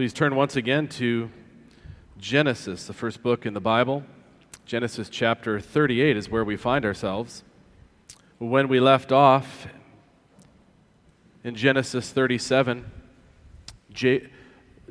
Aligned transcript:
Please 0.00 0.14
turn 0.14 0.34
once 0.34 0.56
again 0.56 0.88
to 0.88 1.30
Genesis, 2.16 2.86
the 2.86 2.94
first 2.94 3.22
book 3.22 3.44
in 3.44 3.52
the 3.52 3.60
Bible. 3.60 4.02
Genesis 4.64 5.10
chapter 5.10 5.60
38 5.60 6.16
is 6.16 6.30
where 6.30 6.42
we 6.42 6.56
find 6.56 6.86
ourselves. 6.86 7.44
When 8.38 8.68
we 8.68 8.80
left 8.80 9.12
off 9.12 9.66
in 11.44 11.54
Genesis 11.54 12.10
37, 12.10 12.90
J- 13.92 14.30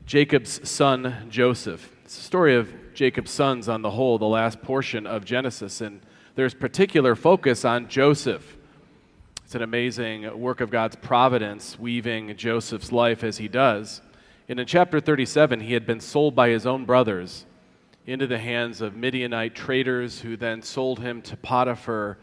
Jacob's 0.06 0.70
son 0.70 1.26
Joseph. 1.28 1.91
It's 2.05 2.16
the 2.16 2.21
story 2.21 2.55
of 2.55 2.71
Jacob's 2.94 3.32
sons 3.32 3.68
on 3.68 3.82
the 3.82 3.89
whole, 3.89 4.20
the 4.20 4.26
last 4.26 4.62
portion 4.62 5.07
of 5.07 5.26
Genesis, 5.26 5.82
and 5.82 6.02
there's 6.36 6.54
particular 6.54 7.16
focus 7.16 7.66
on 7.66 7.88
Joseph. 7.88 8.57
It's 9.44 9.55
an 9.55 9.64
amazing 9.64 10.39
work 10.39 10.62
of 10.62 10.70
God's 10.70 10.98
providence 10.98 11.80
weaving 11.80 12.38
Joseph's 12.38 12.91
life 12.91 13.23
as 13.23 13.39
he 13.39 13.48
does. 13.48 14.04
And 14.50 14.60
in 14.60 14.66
chapter 14.66 15.00
37, 15.00 15.60
he 15.60 15.74
had 15.74 15.86
been 15.86 16.00
sold 16.00 16.34
by 16.34 16.50
his 16.50 16.66
own 16.66 16.84
brothers 16.84 17.46
into 18.07 18.26
the 18.26 18.40
hands 18.40 18.82
of 18.82 18.96
Midianite 18.96 19.54
traders 19.54 20.21
who 20.21 20.36
then 20.36 20.64
sold 20.64 21.00
him 21.00 21.21
to 21.21 21.38
Potiphar, 21.38 22.18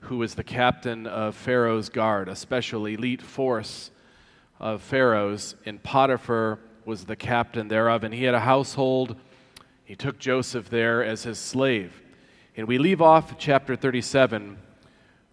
who 0.00 0.18
was 0.18 0.34
the 0.34 0.42
captain 0.42 1.06
of 1.06 1.36
Pharaoh's 1.36 1.88
guard, 1.88 2.28
a 2.28 2.34
special 2.34 2.86
elite 2.86 3.22
force 3.22 3.92
of 4.58 4.82
Pharaoh's. 4.82 5.54
And 5.66 5.80
Potiphar 5.80 6.58
was 6.84 7.04
the 7.04 7.14
captain 7.14 7.68
thereof, 7.68 8.02
and 8.02 8.12
he 8.12 8.24
had 8.24 8.34
a 8.34 8.40
household. 8.40 9.14
He 9.84 9.94
took 9.94 10.18
Joseph 10.18 10.68
there 10.68 11.04
as 11.04 11.22
his 11.22 11.38
slave. 11.38 12.02
And 12.56 12.66
we 12.66 12.78
leave 12.78 13.00
off 13.00 13.38
chapter 13.38 13.76
37 13.76 14.58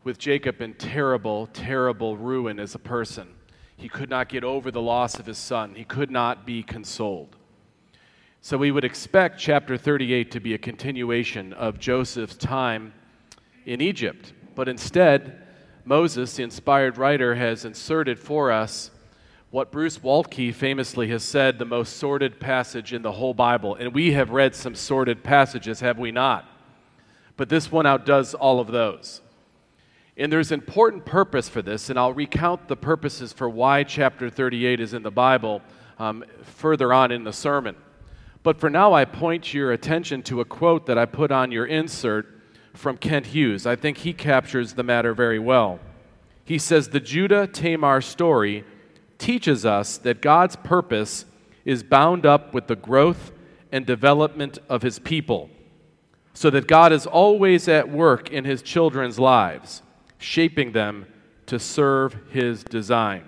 with 0.03 0.19
Jacob 0.19 0.61
in 0.61 0.75
terrible, 0.75 1.47
terrible 1.47 2.17
ruin 2.17 2.59
as 2.59 2.75
a 2.75 2.79
person. 2.79 3.34
He 3.77 3.89
could 3.89 4.09
not 4.09 4.29
get 4.29 4.43
over 4.43 4.71
the 4.71 4.81
loss 4.81 5.19
of 5.19 5.25
his 5.25 5.37
son, 5.37 5.75
he 5.75 5.83
could 5.83 6.11
not 6.11 6.45
be 6.45 6.63
consoled. 6.63 7.35
So 8.41 8.57
we 8.57 8.71
would 8.71 8.83
expect 8.83 9.39
chapter 9.39 9.75
38 9.75 10.29
to 10.31 10.39
be 10.39 10.53
a 10.53 10.59
continuation 10.59 11.51
of 11.53 11.79
Joseph's 11.79 12.37
time 12.37 12.93
in 13.65 13.81
Egypt. 13.81 14.33
But 14.53 14.69
instead, 14.69 15.41
Moses, 15.83 16.35
the 16.35 16.43
inspired 16.43 16.97
writer, 16.97 17.35
has 17.35 17.65
inserted 17.65 18.19
for 18.19 18.51
us 18.51 18.91
what 19.49 19.71
Bruce 19.71 19.99
Waltke 19.99 20.53
famously 20.53 21.07
has 21.07 21.23
said 21.23 21.57
the 21.57 21.65
most 21.65 21.97
sordid 21.97 22.39
passage 22.39 22.93
in 22.93 23.01
the 23.01 23.13
whole 23.13 23.33
Bible. 23.33 23.75
And 23.75 23.93
we 23.93 24.11
have 24.11 24.29
read 24.29 24.53
some 24.53 24.75
sordid 24.75 25.23
passages, 25.23 25.79
have 25.79 25.97
we 25.97 26.11
not? 26.11 26.45
But 27.37 27.49
this 27.49 27.71
one 27.71 27.85
outdoes 27.85 28.33
all 28.33 28.59
of 28.59 28.67
those. 28.67 29.21
And 30.17 30.31
there's 30.31 30.51
an 30.51 30.61
important 30.61 31.05
purpose 31.05 31.49
for 31.49 31.61
this, 31.61 31.89
and 31.89 31.99
I'll 31.99 32.13
recount 32.13 32.69
the 32.69 32.77
purposes 32.77 33.33
for 33.33 33.49
why 33.49 33.83
chapter 33.83 34.29
38 34.29 34.79
is 34.79 34.93
in 34.93 35.03
the 35.03 35.11
Bible 35.11 35.61
um, 35.99 36.23
further 36.41 36.93
on 36.93 37.11
in 37.11 37.25
the 37.25 37.33
sermon. 37.33 37.75
But 38.41 38.57
for 38.59 38.69
now, 38.69 38.93
I 38.93 39.03
point 39.03 39.53
your 39.53 39.73
attention 39.73 40.23
to 40.23 40.39
a 40.39 40.45
quote 40.45 40.85
that 40.85 40.97
I 40.97 41.05
put 41.05 41.31
on 41.31 41.51
your 41.51 41.65
insert 41.65 42.27
from 42.73 42.97
Kent 42.97 43.27
Hughes. 43.27 43.65
I 43.65 43.75
think 43.75 43.97
he 43.97 44.13
captures 44.13 44.73
the 44.73 44.83
matter 44.83 45.13
very 45.13 45.39
well. 45.39 45.79
He 46.45 46.59
says, 46.59 46.89
The 46.89 46.99
Judah 47.01 47.47
Tamar 47.47 47.99
story 47.99 48.63
teaches 49.17 49.65
us 49.65 49.97
that 49.97 50.21
God's 50.21 50.55
purpose 50.55 51.25
is 51.65 51.83
bound 51.83 52.25
up 52.25 52.53
with 52.53 52.67
the 52.67 52.75
growth 52.75 53.33
and 53.69 53.85
development 53.85 54.59
of 54.69 54.81
his 54.81 54.99
people, 54.99 55.49
so 56.33 56.49
that 56.51 56.67
God 56.67 56.93
is 56.93 57.05
always 57.05 57.67
at 57.67 57.89
work 57.89 58.29
in 58.31 58.45
his 58.45 58.61
children's 58.61 59.19
lives 59.19 59.81
shaping 60.17 60.71
them 60.71 61.05
to 61.47 61.59
serve 61.59 62.17
his 62.31 62.63
design. 62.63 63.23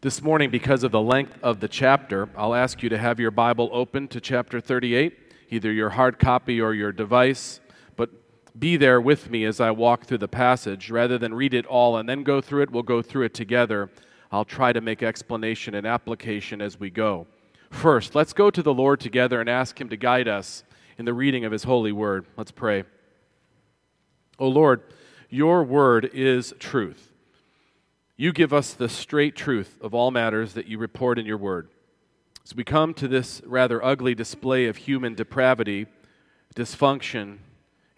This 0.00 0.22
morning, 0.22 0.50
because 0.50 0.84
of 0.84 0.92
the 0.92 1.00
length 1.00 1.38
of 1.42 1.58
the 1.60 1.66
chapter, 1.66 2.28
I'll 2.36 2.54
ask 2.54 2.82
you 2.82 2.88
to 2.88 2.98
have 2.98 3.18
your 3.18 3.32
Bible 3.32 3.68
open 3.72 4.06
to 4.08 4.20
chapter 4.20 4.60
38, 4.60 5.18
either 5.50 5.72
your 5.72 5.90
hard 5.90 6.20
copy 6.20 6.60
or 6.60 6.72
your 6.72 6.92
device. 6.92 7.60
But 7.96 8.10
be 8.58 8.76
there 8.76 9.00
with 9.00 9.28
me 9.28 9.44
as 9.44 9.60
I 9.60 9.72
walk 9.72 10.04
through 10.04 10.18
the 10.18 10.28
passage. 10.28 10.90
Rather 10.90 11.18
than 11.18 11.34
read 11.34 11.52
it 11.52 11.66
all 11.66 11.96
and 11.96 12.08
then 12.08 12.22
go 12.22 12.40
through 12.40 12.62
it, 12.62 12.70
we'll 12.70 12.84
go 12.84 13.02
through 13.02 13.24
it 13.24 13.34
together. 13.34 13.90
I'll 14.30 14.44
try 14.44 14.72
to 14.72 14.80
make 14.80 15.02
explanation 15.02 15.74
and 15.74 15.86
application 15.86 16.60
as 16.60 16.78
we 16.78 16.90
go. 16.90 17.26
First, 17.70 18.14
let's 18.14 18.32
go 18.32 18.50
to 18.50 18.62
the 18.62 18.72
Lord 18.72 19.00
together 19.00 19.40
and 19.40 19.48
ask 19.48 19.80
Him 19.80 19.88
to 19.88 19.96
guide 19.96 20.28
us 20.28 20.62
in 20.96 21.06
the 21.06 21.14
reading 21.14 21.44
of 21.44 21.52
His 21.52 21.64
holy 21.64 21.92
word. 21.92 22.26
Let's 22.36 22.50
pray. 22.50 22.84
O 24.38 24.48
Lord, 24.48 24.82
your 25.28 25.62
word 25.62 26.10
is 26.12 26.54
truth. 26.58 27.12
You 28.16 28.32
give 28.32 28.52
us 28.52 28.72
the 28.72 28.88
straight 28.88 29.36
truth 29.36 29.78
of 29.80 29.94
all 29.94 30.10
matters 30.10 30.54
that 30.54 30.66
you 30.66 30.78
report 30.78 31.18
in 31.18 31.26
your 31.26 31.38
word. 31.38 31.68
As 32.44 32.54
we 32.54 32.64
come 32.64 32.94
to 32.94 33.06
this 33.06 33.42
rather 33.44 33.84
ugly 33.84 34.14
display 34.14 34.66
of 34.66 34.78
human 34.78 35.14
depravity, 35.14 35.86
dysfunction, 36.56 37.38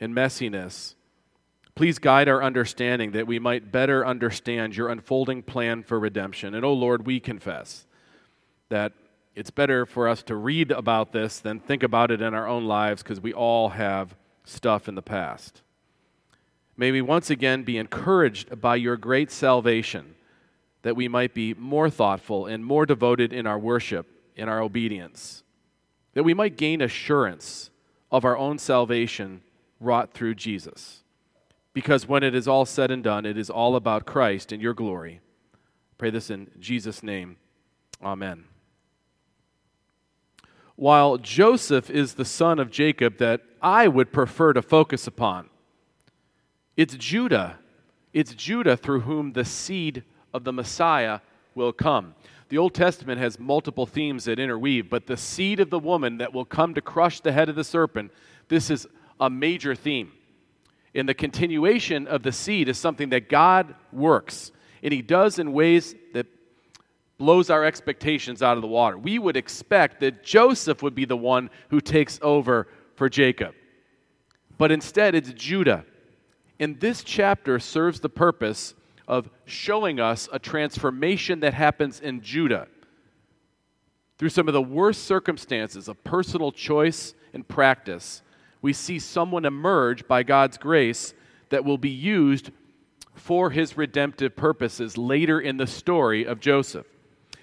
and 0.00 0.14
messiness, 0.14 0.94
please 1.74 1.98
guide 1.98 2.28
our 2.28 2.42
understanding 2.42 3.12
that 3.12 3.26
we 3.26 3.38
might 3.38 3.72
better 3.72 4.04
understand 4.04 4.76
your 4.76 4.88
unfolding 4.88 5.42
plan 5.42 5.82
for 5.82 5.98
redemption. 5.98 6.54
And, 6.54 6.64
oh 6.64 6.72
Lord, 6.72 7.06
we 7.06 7.20
confess 7.20 7.86
that 8.68 8.92
it's 9.34 9.50
better 9.50 9.86
for 9.86 10.08
us 10.08 10.22
to 10.24 10.34
read 10.34 10.70
about 10.72 11.12
this 11.12 11.38
than 11.38 11.60
think 11.60 11.82
about 11.82 12.10
it 12.10 12.20
in 12.20 12.34
our 12.34 12.46
own 12.46 12.64
lives 12.64 13.02
because 13.02 13.20
we 13.20 13.32
all 13.32 13.70
have 13.70 14.16
stuff 14.44 14.88
in 14.88 14.96
the 14.96 15.02
past. 15.02 15.62
May 16.80 16.92
we 16.92 17.02
once 17.02 17.28
again 17.28 17.62
be 17.62 17.76
encouraged 17.76 18.58
by 18.58 18.76
your 18.76 18.96
great 18.96 19.30
salvation, 19.30 20.14
that 20.80 20.96
we 20.96 21.08
might 21.08 21.34
be 21.34 21.52
more 21.52 21.90
thoughtful 21.90 22.46
and 22.46 22.64
more 22.64 22.86
devoted 22.86 23.34
in 23.34 23.46
our 23.46 23.58
worship, 23.58 24.06
in 24.34 24.48
our 24.48 24.62
obedience, 24.62 25.42
that 26.14 26.22
we 26.22 26.32
might 26.32 26.56
gain 26.56 26.80
assurance 26.80 27.68
of 28.10 28.24
our 28.24 28.34
own 28.34 28.56
salvation 28.56 29.42
wrought 29.78 30.14
through 30.14 30.36
Jesus. 30.36 31.02
Because 31.74 32.08
when 32.08 32.22
it 32.22 32.34
is 32.34 32.48
all 32.48 32.64
said 32.64 32.90
and 32.90 33.04
done, 33.04 33.26
it 33.26 33.36
is 33.36 33.50
all 33.50 33.76
about 33.76 34.06
Christ 34.06 34.50
and 34.50 34.62
your 34.62 34.72
glory. 34.72 35.20
Pray 35.98 36.08
this 36.08 36.30
in 36.30 36.50
Jesus' 36.58 37.02
name. 37.02 37.36
Amen. 38.02 38.44
While 40.76 41.18
Joseph 41.18 41.90
is 41.90 42.14
the 42.14 42.24
son 42.24 42.58
of 42.58 42.70
Jacob 42.70 43.18
that 43.18 43.42
I 43.60 43.86
would 43.86 44.14
prefer 44.14 44.54
to 44.54 44.62
focus 44.62 45.06
upon, 45.06 45.50
it's 46.80 46.94
Judah. 46.94 47.58
It's 48.14 48.34
Judah 48.34 48.74
through 48.74 49.00
whom 49.00 49.34
the 49.34 49.44
seed 49.44 50.02
of 50.32 50.44
the 50.44 50.52
Messiah 50.52 51.20
will 51.54 51.74
come. 51.74 52.14
The 52.48 52.56
Old 52.56 52.72
Testament 52.72 53.20
has 53.20 53.38
multiple 53.38 53.84
themes 53.84 54.24
that 54.24 54.38
interweave, 54.38 54.88
but 54.88 55.06
the 55.06 55.18
seed 55.18 55.60
of 55.60 55.68
the 55.68 55.78
woman 55.78 56.16
that 56.16 56.32
will 56.32 56.46
come 56.46 56.72
to 56.72 56.80
crush 56.80 57.20
the 57.20 57.32
head 57.32 57.50
of 57.50 57.54
the 57.54 57.64
serpent, 57.64 58.12
this 58.48 58.70
is 58.70 58.86
a 59.20 59.28
major 59.28 59.74
theme. 59.74 60.12
And 60.94 61.06
the 61.06 61.12
continuation 61.12 62.06
of 62.06 62.22
the 62.22 62.32
seed 62.32 62.66
is 62.66 62.78
something 62.78 63.10
that 63.10 63.28
God 63.28 63.74
works, 63.92 64.50
and 64.82 64.90
He 64.90 65.02
does 65.02 65.38
in 65.38 65.52
ways 65.52 65.94
that 66.14 66.28
blows 67.18 67.50
our 67.50 67.62
expectations 67.62 68.42
out 68.42 68.56
of 68.56 68.62
the 68.62 68.68
water. 68.68 68.96
We 68.96 69.18
would 69.18 69.36
expect 69.36 70.00
that 70.00 70.24
Joseph 70.24 70.82
would 70.82 70.94
be 70.94 71.04
the 71.04 71.14
one 71.14 71.50
who 71.68 71.82
takes 71.82 72.18
over 72.22 72.68
for 72.94 73.10
Jacob. 73.10 73.54
But 74.56 74.72
instead, 74.72 75.14
it's 75.14 75.30
Judah. 75.34 75.84
And 76.60 76.78
this 76.78 77.02
chapter 77.02 77.58
serves 77.58 78.00
the 78.00 78.10
purpose 78.10 78.74
of 79.08 79.30
showing 79.46 79.98
us 79.98 80.28
a 80.30 80.38
transformation 80.38 81.40
that 81.40 81.54
happens 81.54 81.98
in 81.98 82.20
Judah. 82.20 82.68
Through 84.18 84.28
some 84.28 84.46
of 84.46 84.54
the 84.54 84.62
worst 84.62 85.04
circumstances 85.04 85.88
of 85.88 86.04
personal 86.04 86.52
choice 86.52 87.14
and 87.32 87.48
practice, 87.48 88.22
we 88.60 88.74
see 88.74 88.98
someone 88.98 89.46
emerge 89.46 90.06
by 90.06 90.22
God's 90.22 90.58
grace 90.58 91.14
that 91.48 91.64
will 91.64 91.78
be 91.78 91.90
used 91.90 92.50
for 93.14 93.50
his 93.50 93.78
redemptive 93.78 94.36
purposes 94.36 94.98
later 94.98 95.40
in 95.40 95.56
the 95.56 95.66
story 95.66 96.24
of 96.24 96.40
Joseph. 96.40 96.86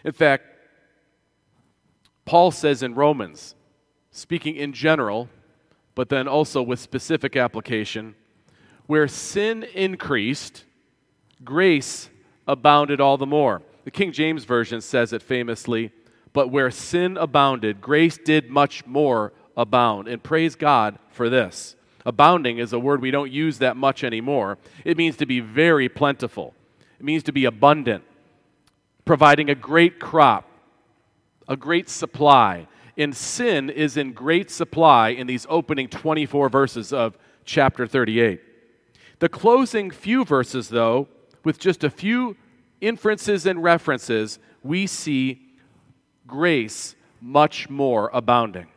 In 0.06 0.14
fact, 0.14 0.46
Paul 2.26 2.52
says 2.52 2.84
in 2.84 2.94
Romans, 2.94 3.56
speaking 4.12 4.56
in 4.56 4.74
general, 4.74 5.28
but 5.96 6.10
then 6.10 6.28
also 6.28 6.62
with 6.62 6.80
specific 6.80 7.36
application, 7.36 8.16
where 8.88 9.08
sin 9.08 9.64
increased, 9.64 10.64
grace 11.44 12.10
abounded 12.48 13.00
all 13.00 13.18
the 13.18 13.26
more. 13.26 13.62
The 13.84 13.92
King 13.92 14.12
James 14.12 14.46
Version 14.46 14.82
says 14.82 15.14
it 15.14 15.22
famously, 15.22 15.92
but 16.34 16.50
where 16.50 16.72
sin 16.72 17.18
abounded, 17.18 17.82
grace 17.82 18.18
did 18.18 18.50
much 18.50 18.86
more 18.86 19.34
abound. 19.56 20.08
And 20.08 20.24
praise 20.24 20.56
God 20.56 20.98
for 21.10 21.30
this. 21.30 21.76
Abounding 22.06 22.58
is 22.58 22.72
a 22.72 22.80
word 22.80 23.02
we 23.02 23.12
don't 23.12 23.32
use 23.32 23.60
that 23.60 23.76
much 23.76 24.04
anymore. 24.04 24.58
It 24.86 24.98
means 24.98 25.18
to 25.18 25.26
be 25.26 25.42
very 25.42 25.90
plentiful, 25.90 26.54
it 27.00 27.06
means 27.06 27.24
to 27.24 27.34
be 27.34 27.46
abundant, 27.46 28.04
providing 29.04 29.50
a 29.50 29.56
great 29.56 30.00
crop, 30.00 30.50
a 31.48 31.58
great 31.58 31.90
supply. 31.90 32.68
And 33.00 33.16
sin 33.16 33.70
is 33.70 33.96
in 33.96 34.14
great 34.14 34.50
supply 34.50 35.10
in 35.10 35.28
these 35.28 35.46
opening 35.50 35.88
24 35.88 36.50
verses 36.50 36.92
of 36.92 37.16
chapter 37.46 37.86
38. 37.86 38.42
The 39.20 39.30
closing 39.30 39.90
few 39.90 40.24
verses, 40.24 40.70
though, 40.70 41.08
with 41.44 41.60
just 41.60 41.84
a 41.84 41.90
few 41.90 42.36
inferences 42.82 43.46
and 43.46 43.64
references, 43.64 44.38
we 44.64 44.86
see 44.86 45.42
grace 46.28 46.96
much 47.22 47.70
more 47.70 48.12
abounding. 48.14 48.68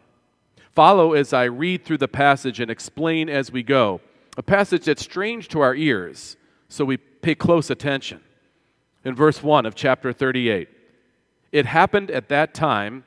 Follow 0.72 1.12
as 1.12 1.32
I 1.32 1.44
read 1.44 1.84
through 1.84 1.98
the 1.98 2.08
passage 2.08 2.60
and 2.60 2.70
explain 2.70 3.28
as 3.28 3.52
we 3.52 3.62
go. 3.62 4.00
A 4.38 4.42
passage 4.42 4.84
that's 4.84 5.02
strange 5.02 5.48
to 5.48 5.60
our 5.60 5.75
ears, 5.75 6.37
so 6.69 6.84
we 6.84 6.96
pay 6.96 7.34
close 7.34 7.69
attention. 7.69 8.20
In 9.04 9.14
verse 9.14 9.42
1 9.42 9.66
of 9.66 9.75
chapter 9.75 10.12
38, 10.12 10.69
it 11.52 11.66
happened 11.66 12.10
at 12.10 12.28
that 12.28 12.54
time 12.54 13.04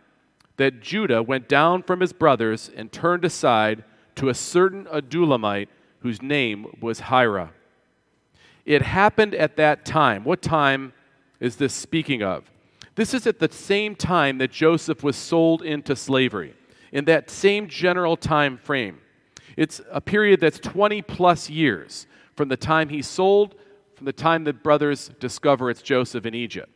that 0.58 0.82
Judah 0.82 1.24
went 1.24 1.48
down 1.48 1.82
from 1.82 2.00
his 2.02 2.14
brothers 2.14 2.70
and 2.76 2.92
turned 2.92 3.26
aside 3.26 3.84
to 4.16 4.30
a 4.30 4.34
certain 4.34 4.86
Adullamite 4.86 5.70
whose 6.04 6.22
name 6.22 6.68
was 6.82 7.00
Hira. 7.00 7.52
It 8.66 8.82
happened 8.82 9.34
at 9.34 9.56
that 9.56 9.86
time. 9.86 10.24
What 10.24 10.42
time 10.42 10.94
is 11.40 11.56
this 11.56 11.74
speaking 11.74 12.22
of? 12.22 12.52
This 12.96 13.14
is 13.14 13.26
at 13.26 13.40
the 13.40 13.52
same 13.52 13.96
time 13.96 14.38
that 14.38 14.52
Joseph 14.52 15.02
was 15.02 15.16
sold 15.16 15.62
into 15.62 15.96
slavery, 15.96 16.54
in 16.92 17.06
that 17.06 17.30
same 17.30 17.68
general 17.68 18.16
time 18.16 18.58
frame. 18.58 19.00
It's 19.58 19.82
a 19.92 20.02
period 20.02 20.42
that's 20.42 20.60
20 20.60 21.02
plus 21.04 21.50
years 21.50 22.06
from 22.36 22.50
the 22.50 22.58
time 22.58 22.90
he's 22.90 23.08
sold, 23.08 23.56
from 23.96 24.06
the 24.06 24.14
time 24.14 24.44
the 24.44 24.54
brothers 24.54 25.10
discover 25.20 25.70
it's 25.70 25.82
Joseph 25.82 26.26
in 26.26 26.36
Egypt. 26.36 26.70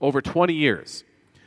Over 0.00 0.22
20 0.22 0.54
years. 0.54 1.04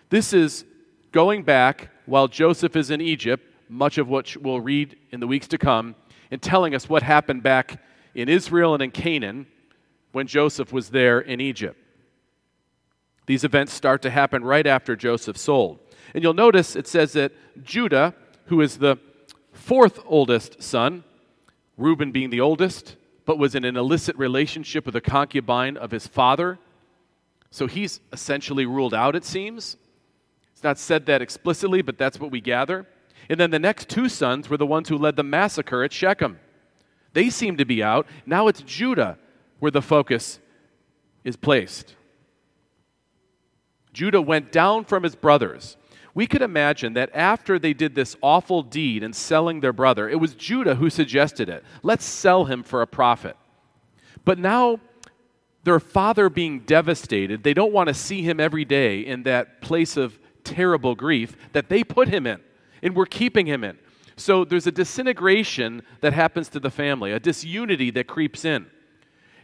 This 0.10 0.34
is 0.34 0.66
going 1.12 1.44
back 1.44 1.90
while 2.06 2.28
Joseph 2.28 2.76
is 2.76 2.92
in 2.92 3.02
Egypt, 3.02 3.44
much 3.70 3.98
of 3.98 4.10
which 4.10 4.38
we'll 4.38 4.62
read 4.62 4.98
in 5.12 5.20
the 5.20 5.28
weeks 5.28 5.48
to 5.48 5.58
come, 5.58 5.96
and 6.32 6.42
telling 6.42 6.76
us 6.76 6.90
what 6.90 7.04
happened 7.04 7.44
back 7.44 7.82
in 8.14 8.30
Israel 8.30 8.74
and 8.74 8.84
in 8.84 8.92
Canaan 8.92 9.48
when 10.12 10.28
Joseph 10.28 10.72
was 10.72 10.90
there 10.90 11.20
in 11.20 11.42
Egypt. 11.42 11.78
These 13.26 13.44
events 13.44 13.74
start 13.74 14.02
to 14.04 14.10
happen 14.10 14.44
right 14.44 14.66
after 14.66 14.96
Joseph 14.96 15.38
sold. 15.38 15.80
And 16.14 16.24
you'll 16.24 16.34
notice 16.34 16.76
it 16.76 16.88
says 16.88 17.14
that 17.14 17.34
Judah, 17.64 18.14
who 18.46 18.62
is 18.62 18.78
the 18.78 18.98
fourth 19.52 20.00
oldest 20.06 20.62
son, 20.62 21.04
Reuben 21.78 22.12
being 22.12 22.30
the 22.30 22.42
oldest, 22.42 22.96
but 23.26 23.40
was 23.40 23.56
in 23.56 23.66
an 23.66 23.76
illicit 23.76 24.16
relationship 24.18 24.86
with 24.86 24.96
a 24.96 25.02
concubine 25.02 25.78
of 25.78 25.92
his 25.92 26.08
father. 26.08 26.60
So 27.50 27.68
he's 27.68 28.00
essentially 28.14 28.66
ruled 28.66 28.94
out, 28.94 29.16
it 29.16 29.26
seems. 29.26 29.78
It's 30.54 30.64
not 30.64 30.78
said 30.78 31.06
that 31.08 31.22
explicitly, 31.22 31.82
but 31.82 31.98
that's 31.98 32.20
what 32.20 32.32
we 32.32 32.40
gather. 32.40 32.86
And 33.30 33.40
then 33.40 33.52
the 33.52 33.60
next 33.60 33.90
two 33.90 34.10
sons 34.10 34.50
were 34.50 34.58
the 34.58 34.66
ones 34.66 34.90
who 34.90 34.98
led 34.98 35.16
the 35.16 35.24
massacre 35.24 35.84
at 35.84 35.94
Shechem. 35.94 36.40
They 37.14 37.30
seem 37.30 37.58
to 37.58 37.66
be 37.66 37.82
out. 37.82 38.08
Now 38.26 38.48
it's 38.48 38.62
Judah 38.62 39.18
where 39.60 39.72
the 39.72 39.82
focus 39.82 40.40
is 41.24 41.36
placed. 41.36 41.96
Judah 43.94 44.22
went 44.22 44.52
down 44.52 44.84
from 44.84 45.04
his 45.04 45.16
brothers. 45.16 45.78
We 46.14 46.28
could 46.28 46.42
imagine 46.42 46.94
that 46.94 47.10
after 47.14 47.60
they 47.60 47.74
did 47.74 47.96
this 47.96 48.16
awful 48.22 48.62
deed 48.62 49.04
in 49.04 49.14
selling 49.14 49.60
their 49.60 49.74
brother, 49.74 50.10
it 50.10 50.20
was 50.20 50.34
Judah 50.34 50.76
who 50.76 50.90
suggested 50.90 51.50
it. 51.50 51.64
Let's 51.84 52.06
sell 52.06 52.46
him 52.46 52.64
for 52.64 52.82
a 52.82 52.88
profit. 52.88 53.36
But 54.24 54.40
now, 54.40 54.80
their 55.64 55.80
father 55.80 56.30
being 56.30 56.62
devastated, 56.62 57.44
they 57.44 57.54
don't 57.54 57.74
want 57.74 57.88
to 57.88 57.94
see 57.94 58.22
him 58.22 58.40
every 58.40 58.66
day 58.66 59.00
in 59.00 59.24
that 59.24 59.62
place 59.62 59.98
of 59.98 60.20
terrible 60.44 60.96
grief 60.96 61.36
that 61.54 61.70
they 61.70 61.84
put 61.84 62.08
him 62.08 62.28
in, 62.28 62.40
and 62.86 62.96
we're 62.96 63.08
keeping 63.08 63.48
him 63.48 63.64
in. 63.64 63.80
So 64.16 64.46
there's 64.46 64.68
a 64.68 64.72
disintegration 64.72 65.82
that 66.02 66.14
happens 66.14 66.48
to 66.50 66.60
the 66.60 66.70
family, 66.70 67.12
a 67.12 67.20
disunity 67.20 67.90
that 67.90 68.06
creeps 68.06 68.46
in. 68.46 68.68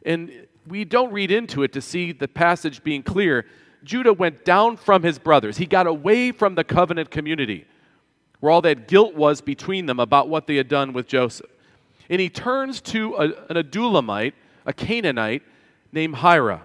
And 0.06 0.48
we 0.68 0.86
don't 0.86 1.12
read 1.12 1.32
into 1.32 1.64
it 1.64 1.74
to 1.74 1.82
see 1.82 2.12
the 2.12 2.28
passage 2.28 2.84
being 2.84 3.02
clear. 3.02 3.48
Judah 3.84 4.14
went 4.14 4.46
down 4.46 4.78
from 4.78 5.02
his 5.02 5.18
brothers. 5.18 5.58
He 5.58 5.66
got 5.66 5.88
away 5.88 6.32
from 6.32 6.54
the 6.54 6.64
covenant 6.64 7.10
community 7.10 7.66
where 8.42 8.52
all 8.52 8.62
that 8.62 8.88
guilt 8.88 9.16
was 9.16 9.42
between 9.42 9.88
them 9.88 10.00
about 10.00 10.30
what 10.30 10.46
they 10.46 10.56
had 10.56 10.68
done 10.68 10.94
with 10.94 11.08
Joseph. 11.08 11.50
And 12.12 12.22
he 12.22 12.30
turns 12.30 12.80
to 12.82 13.16
a, 13.16 13.24
an 13.50 13.64
Adullamite, 13.64 14.34
a 14.68 14.74
Canaanite 14.74 15.42
named 15.92 16.18
Hira. 16.18 16.62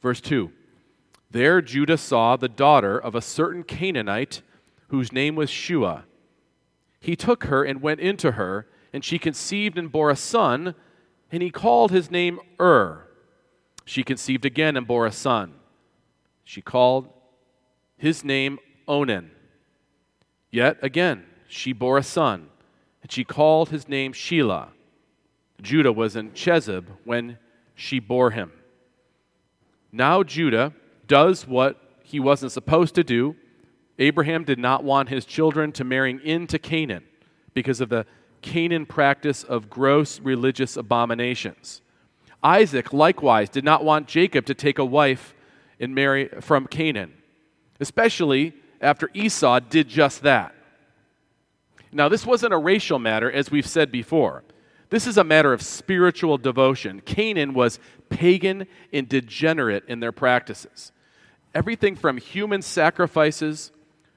Verse 0.00 0.20
2 0.20 0.52
There 1.30 1.62
Judah 1.62 1.96
saw 1.96 2.36
the 2.36 2.48
daughter 2.48 2.98
of 2.98 3.14
a 3.14 3.22
certain 3.22 3.62
Canaanite 3.62 4.42
whose 4.88 5.12
name 5.12 5.36
was 5.36 5.48
Shua. 5.48 6.04
He 6.98 7.14
took 7.14 7.44
her 7.44 7.62
and 7.64 7.80
went 7.80 8.00
into 8.00 8.32
her, 8.32 8.66
and 8.92 9.04
she 9.04 9.18
conceived 9.18 9.78
and 9.78 9.92
bore 9.92 10.10
a 10.10 10.16
son, 10.16 10.74
and 11.30 11.42
he 11.42 11.50
called 11.50 11.92
his 11.92 12.10
name 12.10 12.40
Ur. 12.60 13.06
She 13.84 14.02
conceived 14.02 14.44
again 14.44 14.76
and 14.76 14.86
bore 14.86 15.06
a 15.06 15.12
son. 15.12 15.54
She 16.44 16.60
called 16.60 17.08
his 17.96 18.24
name 18.24 18.58
Onan. 18.88 19.30
Yet 20.50 20.78
again, 20.82 21.24
she 21.46 21.72
bore 21.72 21.98
a 21.98 22.02
son, 22.02 22.48
and 23.02 23.12
she 23.12 23.24
called 23.24 23.68
his 23.68 23.88
name 23.88 24.12
Shelah. 24.12 24.68
Judah 25.62 25.92
was 25.92 26.16
in 26.16 26.32
Chezib 26.32 26.86
when 27.04 27.38
she 27.74 28.00
bore 28.00 28.32
him. 28.32 28.52
Now 29.92 30.22
Judah 30.22 30.72
does 31.10 31.44
what 31.44 31.76
he 32.04 32.20
wasn't 32.20 32.52
supposed 32.52 32.94
to 32.94 33.02
do. 33.02 33.34
Abraham 33.98 34.44
did 34.44 34.60
not 34.60 34.84
want 34.84 35.08
his 35.08 35.24
children 35.24 35.72
to 35.72 35.82
marry 35.82 36.20
into 36.24 36.56
Canaan 36.56 37.02
because 37.52 37.80
of 37.80 37.88
the 37.88 38.06
Canaan 38.42 38.86
practice 38.86 39.42
of 39.42 39.68
gross 39.68 40.20
religious 40.20 40.76
abominations. 40.76 41.82
Isaac 42.44 42.92
likewise 42.92 43.48
did 43.48 43.64
not 43.64 43.84
want 43.84 44.06
Jacob 44.06 44.46
to 44.46 44.54
take 44.54 44.78
a 44.78 44.84
wife 44.84 45.34
and 45.80 45.96
marry 45.96 46.28
from 46.40 46.68
Canaan, 46.68 47.12
especially 47.80 48.54
after 48.80 49.10
Esau 49.12 49.58
did 49.58 49.88
just 49.88 50.22
that. 50.22 50.54
Now, 51.90 52.08
this 52.08 52.24
wasn't 52.24 52.54
a 52.54 52.58
racial 52.58 53.00
matter, 53.00 53.30
as 53.30 53.50
we've 53.50 53.66
said 53.66 53.90
before. 53.90 54.44
This 54.90 55.08
is 55.08 55.18
a 55.18 55.24
matter 55.24 55.52
of 55.52 55.60
spiritual 55.60 56.38
devotion. 56.38 57.00
Canaan 57.00 57.52
was 57.52 57.80
pagan 58.10 58.68
and 58.92 59.08
degenerate 59.08 59.82
in 59.88 59.98
their 59.98 60.12
practices. 60.12 60.92
Everything 61.54 61.96
from 61.96 62.16
human 62.16 62.62
sacrifices 62.62 63.72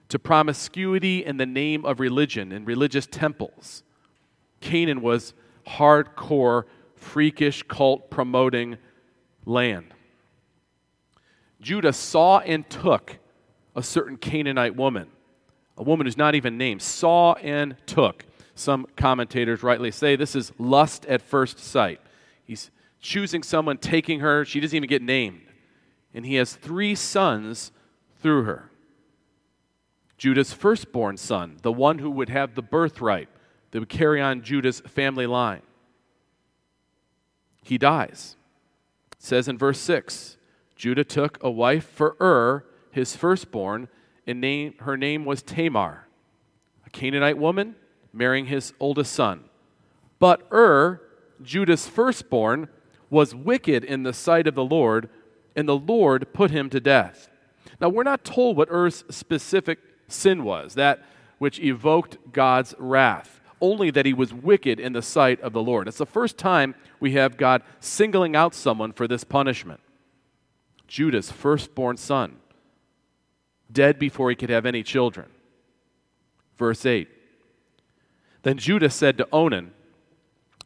to 0.10 0.20
promiscuity 0.20 1.26
in 1.26 1.38
the 1.38 1.46
name 1.46 1.86
of 1.86 2.00
religion 2.00 2.52
and 2.52 2.68
religious 2.68 3.08
temples. 3.08 3.84
Canaan 4.62 5.02
was 5.02 5.34
hardcore 5.68 6.66
freakish 6.96 7.64
cult 7.64 8.10
promoting 8.10 8.78
land. 9.46 9.94
Judah 11.60 11.94
saw 11.94 12.40
and 12.40 12.70
took 12.70 13.18
a 13.76 13.82
certain 13.82 14.18
Canaanite 14.18 14.76
woman, 14.76 15.08
a 15.78 15.84
woman 15.84 16.06
who's 16.06 16.18
not 16.18 16.36
even 16.36 16.58
named, 16.58 16.82
saw 16.82 17.34
and 17.36 17.76
took. 17.88 18.26
Some 18.54 18.86
commentators 18.96 19.64
rightly 19.64 19.90
say 19.90 20.16
this 20.16 20.36
is 20.36 20.52
lust 20.60 21.06
at 21.08 21.22
first 21.22 21.58
sight. 21.58 22.00
He's 22.46 22.70
choosing 23.00 23.42
someone, 23.42 23.78
taking 23.78 24.20
her, 24.20 24.46
she 24.46 24.60
doesn't 24.60 24.76
even 24.76 24.88
get 24.88 25.02
named. 25.02 25.42
And 26.14 26.26
he 26.26 26.36
has 26.36 26.56
three 26.56 26.96
sons 26.96 27.72
through 28.22 28.44
her. 28.44 28.70
Judah's 30.18 30.54
firstborn 30.54 31.18
son, 31.18 31.58
the 31.64 31.72
one 31.72 32.00
who 32.00 32.10
would 32.12 32.30
have 32.30 32.56
the 32.56 32.62
birthright, 32.62 33.30
that 33.72 33.80
would 33.80 33.90
carry 33.90 34.22
on 34.22 34.42
Judah's 34.42 34.80
family 34.82 35.26
line 35.26 35.64
he 37.64 37.78
dies. 37.78 38.36
It 39.14 39.24
says 39.24 39.48
in 39.48 39.58
verse 39.58 39.80
6 39.80 40.38
Judah 40.76 41.04
took 41.04 41.42
a 41.42 41.50
wife 41.50 41.86
for 41.86 42.16
Ur, 42.20 42.66
his 42.92 43.16
firstborn, 43.16 43.88
and 44.28 44.42
name, 44.42 44.76
her 44.80 44.98
name 44.98 45.26
was 45.26 45.42
Tamar, 45.42 46.08
a 46.86 46.90
Canaanite 46.90 47.38
woman 47.38 47.76
marrying 48.12 48.48
his 48.48 48.74
oldest 48.80 49.14
son. 49.14 49.46
But 50.20 50.46
Ur, 50.52 51.02
Judah's 51.42 51.88
firstborn, 51.88 52.68
was 53.10 53.34
wicked 53.34 53.84
in 53.84 54.04
the 54.04 54.14
sight 54.14 54.48
of 54.48 54.56
the 54.56 54.64
Lord, 54.64 55.10
and 55.56 55.68
the 55.68 55.78
Lord 55.78 56.34
put 56.34 56.52
him 56.52 56.70
to 56.70 56.80
death. 56.80 57.30
Now, 57.80 57.90
we're 57.90 58.04
not 58.04 58.24
told 58.24 58.58
what 58.58 58.72
Er's 58.72 59.04
specific 59.10 59.80
sin 60.08 60.44
was, 60.44 60.76
that 60.76 61.04
which 61.38 61.60
evoked 61.60 62.18
God's 62.32 62.76
wrath 62.78 63.42
only 63.64 63.90
that 63.90 64.06
he 64.06 64.14
was 64.14 64.34
wicked 64.34 64.78
in 64.78 64.92
the 64.92 65.02
sight 65.02 65.40
of 65.40 65.54
the 65.54 65.64
Lord. 65.64 65.88
It's 65.88 65.98
the 65.98 66.06
first 66.06 66.38
time 66.38 66.76
we 67.00 67.14
have 67.14 67.38
God 67.38 67.64
singling 67.80 68.36
out 68.36 68.54
someone 68.54 68.92
for 68.92 69.08
this 69.08 69.24
punishment. 69.24 69.80
Judah's 70.86 71.32
firstborn 71.32 71.96
son, 71.96 72.36
dead 73.72 73.98
before 73.98 74.30
he 74.30 74.36
could 74.36 74.50
have 74.50 74.66
any 74.66 74.84
children. 74.84 75.30
Verse 76.58 76.86
8 76.86 77.08
Then 78.42 78.58
Judah 78.58 78.90
said 78.90 79.18
to 79.18 79.28
Onan, 79.32 79.72